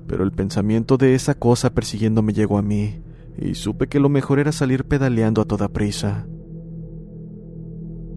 Pero 0.06 0.26
el 0.26 0.34
pensamiento 0.34 0.98
de 0.98 1.16
esa 1.16 1.34
cosa 1.34 1.74
persiguiéndome 1.74 2.34
llegó 2.34 2.58
a 2.58 2.62
mí, 2.62 3.02
y 3.38 3.56
supe 3.56 3.88
que 3.88 4.02
lo 4.02 4.10
mejor 4.10 4.40
era 4.40 4.52
salir 4.52 4.84
pedaleando 4.84 5.42
a 5.42 5.46
toda 5.46 5.70
prisa. 5.70 6.28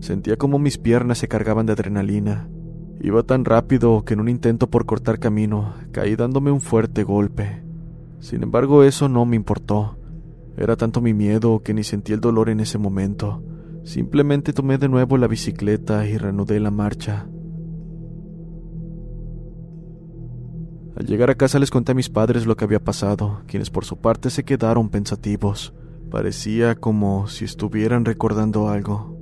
Sentía 0.01 0.37
como 0.37 0.59
mis 0.59 0.79
piernas 0.79 1.19
se 1.19 1.29
cargaban 1.29 1.66
de 1.66 1.75
adrenalina, 1.75 2.49
Iba 3.03 3.23
tan 3.23 3.47
rápido 3.47 4.05
que 4.05 4.13
en 4.13 4.21
un 4.21 4.29
intento 4.29 4.69
por 4.69 4.85
cortar 4.85 5.19
camino 5.19 5.75
caí 5.91 6.17
dándome 6.17 6.51
un 6.51 6.61
fuerte 6.61 7.03
golpe. 7.03 7.63
Sin 8.19 8.43
embargo, 8.43 8.85
eso 8.85 9.09
no 9.09 9.25
me 9.25 9.37
importó. 9.37 9.97
Era 10.59 10.77
tanto 10.77 11.01
mi 11.01 11.15
miedo 11.15 11.63
que 11.63 11.73
ni 11.73 11.83
sentí 11.83 12.13
el 12.13 12.21
dolor 12.21 12.51
en 12.51 12.61
ese 12.61 12.77
momento. 12.77 13.43
Simplemente 13.85 14.53
tomé 14.53 14.77
de 14.77 14.91
nuevo 14.91 15.17
la 15.17 15.29
bicicleta 15.29 16.07
y 16.07 16.19
reanudé 16.19 16.61
la 16.61 16.71
marcha. 16.71 17.27
Al 20.95 21.07
llegar 21.07 21.31
a 21.31 21.35
casa 21.35 21.59
les 21.59 21.71
conté 21.71 21.93
a 21.93 21.95
mis 21.95 22.11
padres 22.11 22.45
lo 22.45 22.57
que 22.57 22.65
había 22.65 22.85
pasado, 22.85 23.41
quienes 23.47 23.71
por 23.71 23.87
su 23.87 23.97
parte 23.97 24.29
se 24.29 24.45
quedaron 24.45 24.91
pensativos. 24.91 25.73
Parecía 26.11 26.75
como 26.75 27.27
si 27.29 27.47
estuvieran 27.47 28.05
recordando 28.05 28.69
algo. 28.69 29.19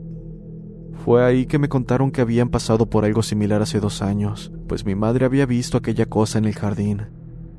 Fue 1.05 1.25
ahí 1.25 1.47
que 1.47 1.59
me 1.59 1.69
contaron 1.69 2.11
que 2.11 2.21
habían 2.21 2.49
pasado 2.49 2.87
por 2.87 3.05
algo 3.05 3.23
similar 3.23 3.63
hace 3.63 3.81
dos 3.81 4.03
años, 4.03 4.53
pues 4.67 4.85
mi 4.85 4.95
madre 4.95 5.25
había 5.25 5.47
visto 5.47 5.79
aquella 5.79 6.07
cosa 6.07 6.39
en 6.39 6.45
el 6.45 6.55
jardín. 6.55 7.07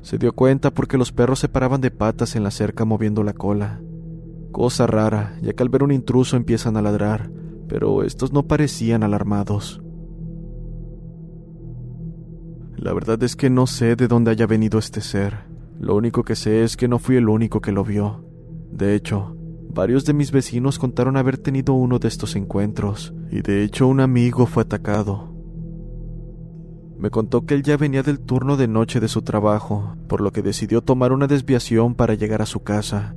Se 0.02 0.18
dio 0.18 0.32
cuenta 0.32 0.70
porque 0.70 0.98
los 0.98 1.12
perros 1.12 1.40
se 1.40 1.48
paraban 1.48 1.80
de 1.80 1.90
patas 1.90 2.36
en 2.36 2.42
la 2.42 2.50
cerca 2.50 2.84
moviendo 2.84 3.22
la 3.22 3.32
cola. 3.32 3.80
Cosa 4.52 4.86
rara, 4.86 5.36
ya 5.42 5.52
que 5.52 5.62
al 5.62 5.68
ver 5.68 5.82
un 5.82 5.92
intruso 5.92 6.36
empiezan 6.36 6.76
a 6.76 6.82
ladrar, 6.82 7.30
pero 7.68 8.02
estos 8.02 8.32
no 8.32 8.46
parecían 8.46 9.02
alarmados. 9.02 9.82
La 12.76 12.92
verdad 12.94 13.22
es 13.22 13.36
que 13.36 13.50
no 13.50 13.66
sé 13.66 13.96
de 13.96 14.08
dónde 14.08 14.30
haya 14.30 14.46
venido 14.46 14.78
este 14.78 15.00
ser. 15.00 15.50
Lo 15.78 15.96
único 15.96 16.24
que 16.24 16.36
sé 16.36 16.62
es 16.64 16.76
que 16.76 16.88
no 16.88 16.98
fui 16.98 17.16
el 17.16 17.28
único 17.28 17.60
que 17.60 17.72
lo 17.72 17.84
vio. 17.84 18.24
De 18.72 18.94
hecho, 18.94 19.36
Varios 19.72 20.04
de 20.04 20.14
mis 20.14 20.32
vecinos 20.32 20.80
contaron 20.80 21.16
haber 21.16 21.38
tenido 21.38 21.74
uno 21.74 22.00
de 22.00 22.08
estos 22.08 22.34
encuentros, 22.34 23.14
y 23.30 23.42
de 23.42 23.62
hecho 23.62 23.86
un 23.86 24.00
amigo 24.00 24.46
fue 24.46 24.64
atacado. 24.64 25.30
Me 26.98 27.10
contó 27.10 27.46
que 27.46 27.54
él 27.54 27.62
ya 27.62 27.76
venía 27.76 28.02
del 28.02 28.20
turno 28.20 28.56
de 28.56 28.68
noche 28.68 29.00
de 29.00 29.08
su 29.08 29.22
trabajo, 29.22 29.96
por 30.08 30.20
lo 30.20 30.32
que 30.32 30.42
decidió 30.42 30.82
tomar 30.82 31.12
una 31.12 31.26
desviación 31.26 31.94
para 31.94 32.14
llegar 32.14 32.42
a 32.42 32.46
su 32.46 32.62
casa. 32.62 33.14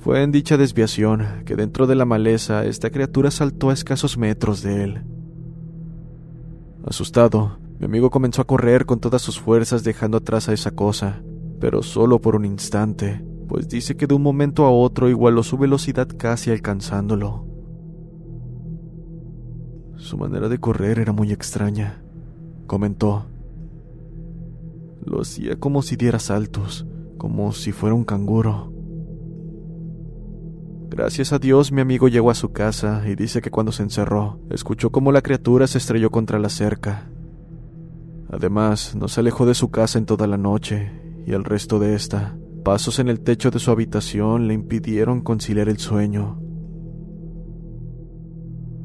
Fue 0.00 0.22
en 0.22 0.32
dicha 0.32 0.56
desviación 0.56 1.44
que 1.44 1.54
dentro 1.54 1.86
de 1.86 1.94
la 1.94 2.04
maleza 2.04 2.64
esta 2.64 2.90
criatura 2.90 3.30
saltó 3.30 3.70
a 3.70 3.74
escasos 3.74 4.18
metros 4.18 4.62
de 4.62 4.82
él. 4.82 5.04
Asustado, 6.84 7.58
mi 7.78 7.86
amigo 7.86 8.10
comenzó 8.10 8.42
a 8.42 8.46
correr 8.46 8.86
con 8.86 8.98
todas 8.98 9.22
sus 9.22 9.38
fuerzas 9.38 9.84
dejando 9.84 10.18
atrás 10.18 10.48
a 10.48 10.52
esa 10.52 10.72
cosa, 10.72 11.22
pero 11.60 11.82
solo 11.82 12.20
por 12.20 12.34
un 12.34 12.44
instante, 12.44 13.24
pues 13.46 13.68
dice 13.68 13.96
que 13.96 14.06
de 14.06 14.14
un 14.14 14.22
momento 14.22 14.64
a 14.64 14.70
otro 14.70 15.08
igualó 15.08 15.42
su 15.42 15.58
velocidad 15.58 16.08
casi 16.08 16.50
alcanzándolo. 16.50 17.47
Su 19.98 20.16
manera 20.16 20.48
de 20.48 20.58
correr 20.58 21.00
era 21.00 21.12
muy 21.12 21.32
extraña, 21.32 22.00
comentó. 22.66 23.26
Lo 25.04 25.22
hacía 25.22 25.56
como 25.56 25.82
si 25.82 25.96
diera 25.96 26.20
saltos, 26.20 26.86
como 27.18 27.52
si 27.52 27.72
fuera 27.72 27.94
un 27.94 28.04
canguro. 28.04 28.72
Gracias 30.88 31.32
a 31.32 31.38
Dios 31.38 31.72
mi 31.72 31.80
amigo 31.80 32.08
llegó 32.08 32.30
a 32.30 32.34
su 32.34 32.52
casa 32.52 33.02
y 33.06 33.16
dice 33.16 33.42
que 33.42 33.50
cuando 33.50 33.72
se 33.72 33.82
encerró, 33.82 34.40
escuchó 34.50 34.90
cómo 34.90 35.12
la 35.12 35.20
criatura 35.20 35.66
se 35.66 35.78
estrelló 35.78 36.10
contra 36.10 36.38
la 36.38 36.48
cerca. 36.48 37.10
Además, 38.30 38.94
no 38.94 39.08
se 39.08 39.20
alejó 39.20 39.46
de 39.46 39.54
su 39.54 39.70
casa 39.70 39.98
en 39.98 40.06
toda 40.06 40.26
la 40.26 40.36
noche, 40.36 40.92
y 41.26 41.32
el 41.32 41.44
resto 41.44 41.78
de 41.78 41.94
esta, 41.94 42.38
pasos 42.64 43.00
en 43.00 43.08
el 43.08 43.20
techo 43.20 43.50
de 43.50 43.58
su 43.58 43.70
habitación 43.70 44.46
le 44.46 44.54
impidieron 44.54 45.22
conciliar 45.22 45.68
el 45.68 45.78
sueño. 45.78 46.40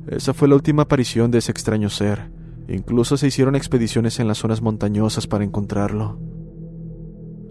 Esa 0.08 0.34
fue 0.34 0.48
la 0.48 0.56
última 0.56 0.84
aparición 0.84 1.32
de 1.32 1.38
ese 1.40 1.52
extraño 1.52 1.90
ser. 1.90 2.32
Incluso 2.68 3.18
se 3.18 3.28
hicieron 3.28 3.56
expediciones 3.56 4.20
en 4.20 4.28
las 4.28 4.40
zonas 4.40 4.62
montañosas 4.62 5.28
para 5.28 5.44
encontrarlo. 5.44 6.20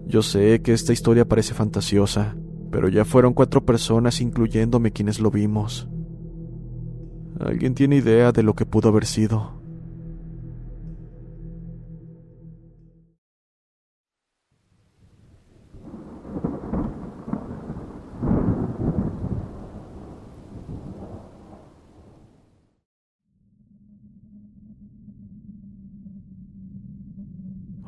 Yo 0.05 0.21
sé 0.21 0.61
que 0.61 0.73
esta 0.73 0.93
historia 0.93 1.25
parece 1.25 1.53
fantasiosa, 1.53 2.35
pero 2.71 2.89
ya 2.89 3.05
fueron 3.05 3.33
cuatro 3.33 3.65
personas, 3.65 4.21
incluyéndome, 4.21 4.91
quienes 4.91 5.19
lo 5.19 5.31
vimos. 5.31 5.87
¿Alguien 7.39 7.73
tiene 7.73 7.97
idea 7.97 8.31
de 8.31 8.43
lo 8.43 8.53
que 8.55 8.65
pudo 8.65 8.89
haber 8.89 9.05
sido? 9.05 9.62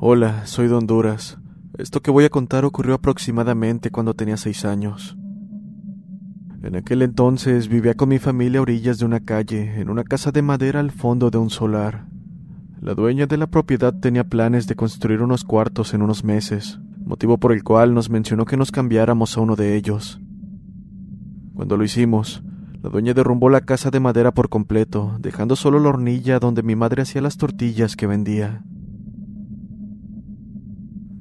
Hola, 0.08 0.46
soy 0.46 0.68
de 0.68 0.74
Honduras. 0.74 1.36
Esto 1.78 2.00
que 2.00 2.12
voy 2.12 2.24
a 2.24 2.30
contar 2.30 2.64
ocurrió 2.64 2.94
aproximadamente 2.94 3.90
cuando 3.90 4.14
tenía 4.14 4.36
seis 4.36 4.64
años. 4.64 5.16
En 6.62 6.76
aquel 6.76 7.02
entonces 7.02 7.66
vivía 7.66 7.94
con 7.94 8.10
mi 8.10 8.20
familia 8.20 8.60
a 8.60 8.62
orillas 8.62 9.00
de 9.00 9.04
una 9.04 9.18
calle, 9.18 9.80
en 9.80 9.90
una 9.90 10.04
casa 10.04 10.30
de 10.30 10.42
madera 10.42 10.78
al 10.78 10.92
fondo 10.92 11.32
de 11.32 11.38
un 11.38 11.50
solar. 11.50 12.06
La 12.80 12.94
dueña 12.94 13.26
de 13.26 13.36
la 13.36 13.48
propiedad 13.48 13.92
tenía 13.98 14.22
planes 14.22 14.68
de 14.68 14.76
construir 14.76 15.22
unos 15.22 15.42
cuartos 15.42 15.92
en 15.92 16.02
unos 16.02 16.22
meses, 16.22 16.78
motivo 17.04 17.38
por 17.38 17.50
el 17.50 17.64
cual 17.64 17.92
nos 17.92 18.08
mencionó 18.08 18.44
que 18.44 18.56
nos 18.56 18.70
cambiáramos 18.70 19.36
a 19.36 19.40
uno 19.40 19.56
de 19.56 19.74
ellos. 19.74 20.20
Cuando 21.52 21.76
lo 21.76 21.82
hicimos, 21.82 22.44
la 22.80 22.90
dueña 22.90 23.12
derrumbó 23.12 23.50
la 23.50 23.62
casa 23.62 23.90
de 23.90 23.98
madera 23.98 24.32
por 24.32 24.50
completo, 24.50 25.16
dejando 25.18 25.56
solo 25.56 25.80
la 25.80 25.88
hornilla 25.88 26.38
donde 26.38 26.62
mi 26.62 26.76
madre 26.76 27.02
hacía 27.02 27.22
las 27.22 27.38
tortillas 27.38 27.96
que 27.96 28.06
vendía. 28.06 28.62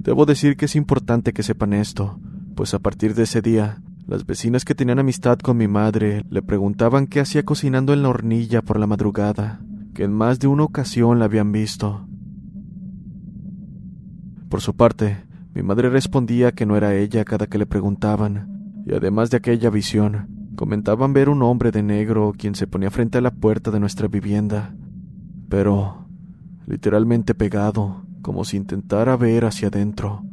Debo 0.05 0.27
decir 0.27 0.55
que 0.55 0.65
es 0.65 0.75
importante 0.75 1.33
que 1.33 1.41
sepan 1.41 1.73
esto, 1.73 2.19
pues 2.53 2.75
a 2.75 2.79
partir 2.79 3.15
de 3.15 3.23
ese 3.23 3.41
día, 3.41 3.81
las 4.05 4.27
vecinas 4.27 4.63
que 4.63 4.75
tenían 4.75 4.99
amistad 4.99 5.39
con 5.39 5.57
mi 5.57 5.67
madre 5.67 6.23
le 6.29 6.43
preguntaban 6.43 7.07
qué 7.07 7.21
hacía 7.21 7.43
cocinando 7.43 7.91
en 7.91 8.03
la 8.03 8.09
hornilla 8.09 8.61
por 8.61 8.79
la 8.79 8.85
madrugada, 8.85 9.61
que 9.95 10.03
en 10.03 10.13
más 10.13 10.37
de 10.37 10.45
una 10.45 10.63
ocasión 10.63 11.17
la 11.17 11.25
habían 11.25 11.51
visto. 11.51 12.07
Por 14.47 14.61
su 14.61 14.75
parte, 14.75 15.23
mi 15.55 15.63
madre 15.63 15.89
respondía 15.89 16.51
que 16.51 16.67
no 16.67 16.77
era 16.77 16.93
ella 16.93 17.25
cada 17.25 17.47
que 17.47 17.57
le 17.57 17.65
preguntaban, 17.65 18.83
y 18.85 18.93
además 18.93 19.31
de 19.31 19.37
aquella 19.37 19.71
visión, 19.71 20.51
comentaban 20.55 21.13
ver 21.13 21.29
un 21.29 21.41
hombre 21.41 21.71
de 21.71 21.81
negro 21.81 22.31
quien 22.37 22.53
se 22.53 22.67
ponía 22.67 22.91
frente 22.91 23.17
a 23.17 23.21
la 23.21 23.31
puerta 23.31 23.71
de 23.71 23.79
nuestra 23.79 24.07
vivienda, 24.07 24.75
pero 25.49 26.05
literalmente 26.67 27.33
pegado, 27.33 28.04
como 28.25 28.43
si 28.43 28.57
intentara 28.57 29.15
ver 29.17 29.45
hacia 29.45 29.67
adentro. 29.67 30.23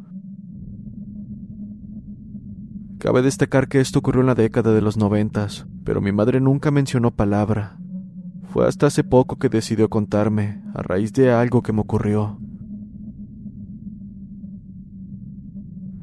Cabe 2.97 3.21
destacar 3.21 3.69
que 3.69 3.81
esto 3.81 3.99
ocurrió 3.99 4.23
en 4.23 4.29
la 4.29 4.35
década 4.35 4.73
de 4.73 4.81
los 4.81 4.97
noventas, 4.97 5.67
pero 5.85 6.01
mi 6.01 6.11
madre 6.11 6.41
nunca 6.41 6.71
mencionó 6.71 7.11
palabra. 7.11 7.77
Fue 8.45 8.67
hasta 8.67 8.87
hace 8.87 9.05
poco 9.05 9.39
que 9.39 9.51
decidió 9.51 9.91
contarme, 9.91 10.63
a 10.73 10.81
raíz 10.81 11.13
de 11.13 11.33
algo 11.33 11.61
que 11.61 11.75
me 11.75 11.83
ocurrió. 11.83 12.41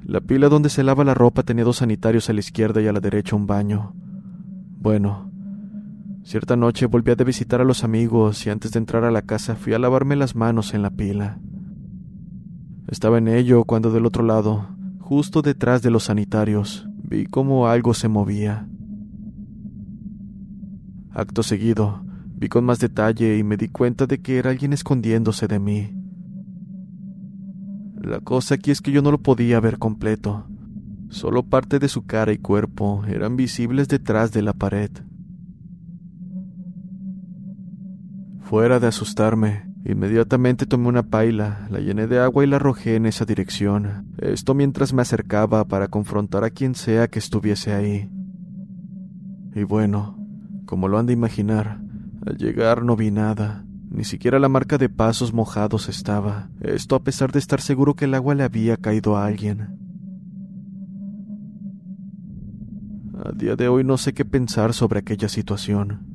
La 0.04 0.22
pila 0.22 0.48
donde 0.48 0.70
se 0.70 0.84
lava 0.84 1.04
la 1.04 1.16
ropa 1.16 1.42
tenía 1.42 1.64
dos 1.64 1.78
sanitarios 1.78 2.30
a 2.30 2.34
la 2.34 2.40
izquierda 2.42 2.84
y 2.84 2.88
a 2.88 2.94
la 2.94 3.00
derecha 3.00 3.36
un 3.36 3.48
baño. 3.48 3.96
Bueno, 4.78 5.32
cierta 6.22 6.56
noche 6.56 6.86
volví 6.86 7.10
a 7.10 7.16
de 7.16 7.24
visitar 7.24 7.62
a 7.62 7.66
los 7.66 7.84
amigos 7.84 8.46
y 8.46 8.52
antes 8.52 8.74
de 8.74 8.78
entrar 8.78 9.06
a 9.06 9.12
la 9.12 9.24
casa 9.24 9.56
fui 9.56 9.74
a 9.74 9.80
lavarme 9.80 10.16
las 10.16 10.36
manos 10.36 10.76
en 10.76 10.84
la 10.84 10.92
pila. 10.92 11.40
Estaba 12.92 13.20
en 13.20 13.28
ello 13.28 13.66
cuando 13.66 13.92
del 13.92 14.08
otro 14.08 14.24
lado, 14.24 14.68
justo 15.00 15.44
detrás 15.44 15.84
de 15.84 15.92
los 15.92 16.06
sanitarios, 16.06 16.88
vi 17.04 17.28
como 17.28 17.68
algo 17.68 17.94
se 17.94 18.08
movía. 18.08 18.68
Acto 21.12 21.44
seguido, 21.44 22.04
vi 22.36 22.48
con 22.48 22.66
más 22.66 22.80
detalle 22.80 23.38
y 23.38 23.44
me 23.44 23.58
di 23.58 23.68
cuenta 23.68 24.08
de 24.08 24.22
que 24.22 24.40
era 24.40 24.50
alguien 24.50 24.74
escondiéndose 24.74 25.48
de 25.48 25.60
mí. 25.60 25.94
La 28.02 28.22
cosa 28.22 28.56
aquí 28.56 28.72
es 28.72 28.82
que 28.82 28.92
yo 28.92 29.04
no 29.04 29.12
lo 29.12 29.20
podía 29.20 29.60
ver 29.60 29.78
completo. 29.78 30.48
Solo 31.10 31.44
parte 31.44 31.78
de 31.78 31.90
su 31.90 32.08
cara 32.08 32.34
y 32.34 32.40
cuerpo 32.40 33.04
eran 33.06 33.36
visibles 33.36 33.88
detrás 33.88 34.32
de 34.32 34.42
la 34.42 34.54
pared. 34.54 34.90
Fuera 38.42 38.80
de 38.80 38.88
asustarme, 38.88 39.69
Inmediatamente 39.90 40.68
tomé 40.68 40.88
una 40.88 41.02
paila, 41.02 41.68
la 41.72 41.80
llené 41.80 42.06
de 42.06 42.20
agua 42.20 42.44
y 42.44 42.48
la 42.48 42.58
arrojé 42.58 42.96
en 42.96 43.08
esa 43.08 43.26
dirección. 43.26 44.06
Esto 44.20 44.54
mientras 44.54 44.94
me 44.94 45.02
acercaba 45.02 45.66
para 45.66 45.88
confrontar 45.88 46.44
a 46.44 46.52
quien 46.52 46.76
sea 46.76 47.08
que 47.08 47.18
estuviese 47.18 47.74
ahí. 47.74 48.08
Y 49.56 49.64
bueno, 49.64 50.16
como 50.68 50.88
lo 50.88 51.00
han 51.00 51.08
de 51.08 51.14
imaginar, 51.14 51.82
al 52.24 52.38
llegar 52.38 52.84
no 52.84 52.96
vi 52.96 53.10
nada. 53.10 53.66
Ni 53.90 54.04
siquiera 54.04 54.38
la 54.38 54.48
marca 54.48 54.78
de 54.78 54.90
pasos 54.90 55.34
mojados 55.34 55.90
estaba. 55.90 56.52
Esto 56.62 56.94
a 56.94 57.04
pesar 57.04 57.32
de 57.32 57.40
estar 57.40 57.60
seguro 57.60 57.96
que 57.96 58.06
el 58.06 58.14
agua 58.14 58.36
le 58.36 58.44
había 58.44 58.78
caído 58.78 59.18
a 59.18 59.26
alguien. 59.26 59.76
A 63.26 63.32
día 63.32 63.56
de 63.56 63.68
hoy 63.68 63.84
no 63.84 63.98
sé 63.98 64.14
qué 64.14 64.24
pensar 64.24 64.76
sobre 64.76 65.00
aquella 65.00 65.30
situación. 65.30 66.09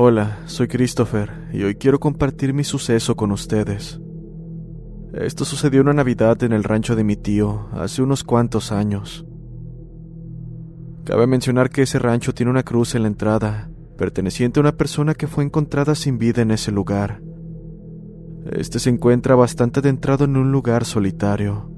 Hola, 0.00 0.38
soy 0.46 0.68
Christopher 0.68 1.28
y 1.52 1.64
hoy 1.64 1.74
quiero 1.74 1.98
compartir 1.98 2.54
mi 2.54 2.62
suceso 2.62 3.16
con 3.16 3.32
ustedes. 3.32 4.00
Esto 5.12 5.44
sucedió 5.44 5.80
una 5.80 5.92
Navidad 5.92 6.40
en 6.44 6.52
el 6.52 6.62
rancho 6.62 6.94
de 6.94 7.02
mi 7.02 7.16
tío, 7.16 7.66
hace 7.72 8.00
unos 8.00 8.22
cuantos 8.22 8.70
años. 8.70 9.26
Cabe 11.04 11.26
mencionar 11.26 11.68
que 11.68 11.82
ese 11.82 11.98
rancho 11.98 12.32
tiene 12.32 12.52
una 12.52 12.62
cruz 12.62 12.94
en 12.94 13.02
la 13.02 13.08
entrada, 13.08 13.72
perteneciente 13.96 14.60
a 14.60 14.62
una 14.62 14.76
persona 14.76 15.14
que 15.14 15.26
fue 15.26 15.42
encontrada 15.42 15.96
sin 15.96 16.16
vida 16.16 16.42
en 16.42 16.52
ese 16.52 16.70
lugar. 16.70 17.20
Este 18.52 18.78
se 18.78 18.90
encuentra 18.90 19.34
bastante 19.34 19.80
adentrado 19.80 20.26
en 20.26 20.36
un 20.36 20.52
lugar 20.52 20.84
solitario. 20.84 21.72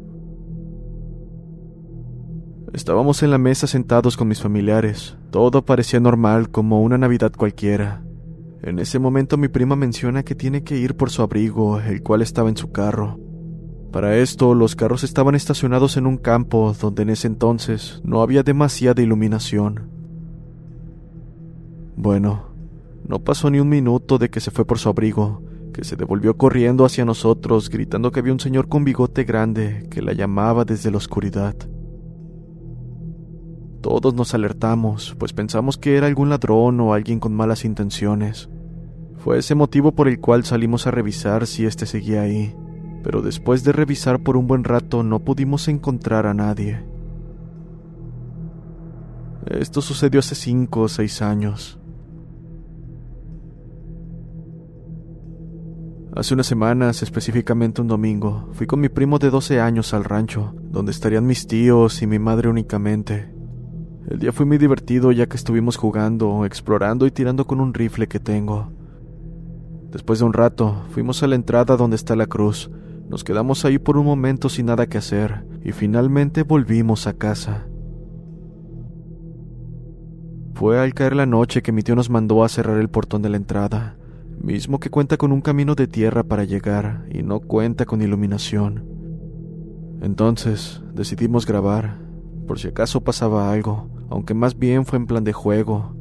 Estábamos 2.75 3.23
en 3.23 3.31
la 3.31 3.39
mesa 3.39 3.67
sentados 3.67 4.19
con 4.19 4.29
mis 4.29 4.43
familiares. 4.43 5.17
Todo 5.31 5.65
parecía 5.65 6.01
normal 6.01 6.51
como 6.51 6.83
una 6.83 6.99
Navidad 6.99 7.33
cualquiera. 7.35 8.03
En 8.63 8.79
ese 8.79 8.99
momento 8.99 9.39
mi 9.39 9.49
prima 9.49 9.75
menciona 9.75 10.23
que 10.23 10.35
tiene 10.35 10.63
que 10.63 10.77
ir 10.77 10.97
por 10.97 11.11
su 11.11 11.23
abrigo, 11.23 11.81
el 11.81 12.03
cual 12.03 12.21
estaba 12.21 12.51
en 12.51 12.57
su 12.57 12.73
carro. 12.73 13.19
Para 13.91 14.17
esto, 14.17 14.55
los 14.55 14.77
carros 14.77 15.03
estaban 15.03 15.35
estacionados 15.35 15.97
en 15.97 16.07
un 16.07 16.19
campo 16.19 16.75
donde 16.79 17.03
en 17.03 17.11
ese 17.11 17.27
entonces 17.27 18.01
no 18.05 18.23
había 18.23 18.43
demasiada 18.43 19.03
iluminación. 19.03 19.89
Bueno, 21.97 22.51
no 23.09 23.19
pasó 23.21 23.51
ni 23.51 23.59
un 23.59 23.69
minuto 23.69 24.19
de 24.19 24.31
que 24.31 24.41
se 24.41 24.51
fue 24.51 24.65
por 24.65 24.79
su 24.79 24.91
abrigo, 24.91 25.43
que 25.73 25.83
se 25.83 25.97
devolvió 25.97 26.37
corriendo 26.37 26.85
hacia 26.85 27.05
nosotros, 27.05 27.71
gritando 27.71 28.13
que 28.13 28.21
había 28.21 28.33
un 28.33 28.41
señor 28.41 28.69
con 28.69 28.85
bigote 28.85 29.25
grande 29.25 29.87
que 29.91 30.03
la 30.03 30.13
llamaba 30.13 30.65
desde 30.65 30.91
la 30.91 30.99
oscuridad. 30.99 31.57
Todos 33.81 34.15
nos 34.15 34.35
alertamos, 34.35 35.17
pues 35.19 35.33
pensamos 35.33 35.79
que 35.79 35.97
era 35.97 36.07
algún 36.07 36.29
ladrón 36.29 36.81
o 36.81 36.93
alguien 36.93 37.19
con 37.19 37.35
malas 37.35 37.65
intenciones. 37.65 38.51
Fue 39.17 39.39
ese 39.39 39.55
motivo 39.55 39.93
por 39.93 40.07
el 40.07 40.21
cual 40.21 40.45
salimos 40.45 40.87
a 40.87 40.91
revisar 40.91 41.47
si 41.47 41.65
éste 41.65 41.87
seguía 41.87 42.23
ahí, 42.23 42.55
pero 43.03 43.23
después 43.23 43.65
de 43.65 43.73
revisar 43.73 44.21
por 44.21 44.37
un 44.37 44.47
buen 44.47 44.65
rato 44.65 45.03
no 45.03 45.21
pudimos 45.21 45.69
encontrar 45.69 46.27
a 46.27 46.35
nadie. 46.35 46.83
Esto 49.47 49.81
sucedió 49.81 50.21
hace 50.21 50.35
cinco 50.35 50.83
o 50.83 50.89
seis 50.89 51.23
años. 51.23 51.79
Hace 56.15 56.35
unas 56.35 56.47
semanas, 56.47 57.03
específicamente 57.03 57.81
un 57.81 57.89
domingo, 57.89 58.51
fui 58.53 58.67
con 58.67 58.81
mi 58.81 58.91
primo 58.91 59.19
de 59.19 59.31
12 59.31 59.61
años 59.61 59.95
al 59.95 60.05
rancho, 60.05 60.55
donde 60.61 60.91
estarían 60.91 61.25
mis 61.25 61.47
tíos 61.47 62.03
y 62.03 62.07
mi 62.07 62.19
madre 62.19 62.49
únicamente. 62.49 63.40
El 64.11 64.19
día 64.19 64.33
fue 64.33 64.45
muy 64.45 64.59
divertido 64.59 65.13
ya 65.13 65.29
que 65.29 65.37
estuvimos 65.37 65.77
jugando, 65.77 66.45
explorando 66.45 67.07
y 67.07 67.13
tirando 67.13 67.47
con 67.47 67.61
un 67.61 67.73
rifle 67.73 68.09
que 68.09 68.19
tengo. 68.19 68.73
Después 69.93 70.19
de 70.19 70.25
un 70.25 70.33
rato, 70.33 70.83
fuimos 70.91 71.23
a 71.23 71.29
la 71.29 71.37
entrada 71.37 71.77
donde 71.77 71.95
está 71.95 72.17
la 72.17 72.27
cruz. 72.27 72.73
Nos 73.09 73.23
quedamos 73.23 73.65
ahí 73.65 73.79
por 73.79 73.97
un 73.97 74.07
momento 74.07 74.49
sin 74.49 74.67
nada 74.67 74.89
que 74.89 74.99
hacer 74.99 75.45
y 75.63 75.71
finalmente 75.71 76.43
volvimos 76.43 77.07
a 77.07 77.13
casa. 77.13 77.69
Fue 80.55 80.81
al 80.81 80.93
caer 80.93 81.15
la 81.15 81.27
noche 81.27 81.63
que 81.63 81.71
mi 81.71 81.83
tío 81.83 81.95
nos 81.95 82.11
mandó 82.11 82.43
a 82.43 82.49
cerrar 82.49 82.79
el 82.79 82.89
portón 82.89 83.23
de 83.23 83.29
la 83.29 83.37
entrada, 83.37 83.97
mismo 84.43 84.81
que 84.81 84.91
cuenta 84.91 85.19
con 85.19 85.31
un 85.31 85.41
camino 85.41 85.77
de 85.77 85.87
tierra 85.87 86.25
para 86.25 86.43
llegar 86.43 87.07
y 87.13 87.23
no 87.23 87.39
cuenta 87.39 87.87
con 87.87 88.03
iluminación. 88.03 88.85
Entonces 90.03 90.83
decidimos 90.95 91.47
grabar, 91.47 92.10
por 92.51 92.59
si 92.59 92.67
acaso 92.67 93.01
pasaba 93.01 93.53
algo, 93.53 93.87
aunque 94.09 94.35
más 94.35 94.59
bien 94.59 94.85
fue 94.85 94.99
en 94.99 95.07
plan 95.07 95.23
de 95.23 95.33
juego. 95.33 95.95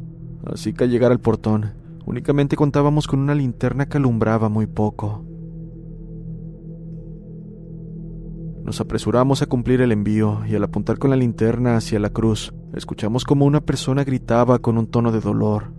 Así 0.51 0.73
que 0.73 0.85
al 0.85 0.89
llegar 0.89 1.11
al 1.11 1.19
portón, 1.19 1.73
únicamente 2.07 2.55
contábamos 2.55 3.05
con 3.05 3.19
una 3.19 3.35
linterna 3.35 3.87
que 3.87 3.97
alumbraba 3.97 4.49
muy 4.49 4.65
poco. 4.65 5.23
Nos 8.63 8.81
apresuramos 8.81 9.43
a 9.43 9.45
cumplir 9.45 9.81
el 9.81 9.91
envío 9.91 10.39
y 10.49 10.55
al 10.55 10.63
apuntar 10.63 10.97
con 10.97 11.11
la 11.11 11.17
linterna 11.17 11.77
hacia 11.77 11.99
la 11.99 12.09
cruz, 12.09 12.51
escuchamos 12.73 13.25
como 13.25 13.45
una 13.45 13.61
persona 13.61 14.03
gritaba 14.03 14.57
con 14.57 14.79
un 14.79 14.87
tono 14.87 15.11
de 15.11 15.19
dolor. 15.19 15.71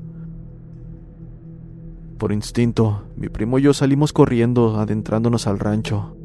Por 2.16 2.30
instinto, 2.30 3.08
mi 3.16 3.28
primo 3.28 3.58
y 3.58 3.62
yo 3.62 3.74
salimos 3.74 4.12
corriendo, 4.12 4.78
adentrándonos 4.78 5.48
al 5.48 5.58
rancho. 5.58 6.16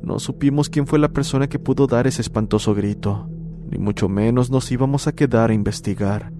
No 0.00 0.20
supimos 0.20 0.70
quién 0.70 0.86
fue 0.86 1.00
la 1.00 1.08
persona 1.08 1.48
que 1.48 1.58
pudo 1.58 1.88
dar 1.88 2.06
ese 2.06 2.22
espantoso 2.22 2.72
grito, 2.72 3.28
ni 3.70 3.78
mucho 3.78 4.08
menos 4.08 4.50
nos 4.50 4.70
íbamos 4.70 5.06
a 5.06 5.12
quedar 5.12 5.50
a 5.50 5.54
investigar. 5.54 6.39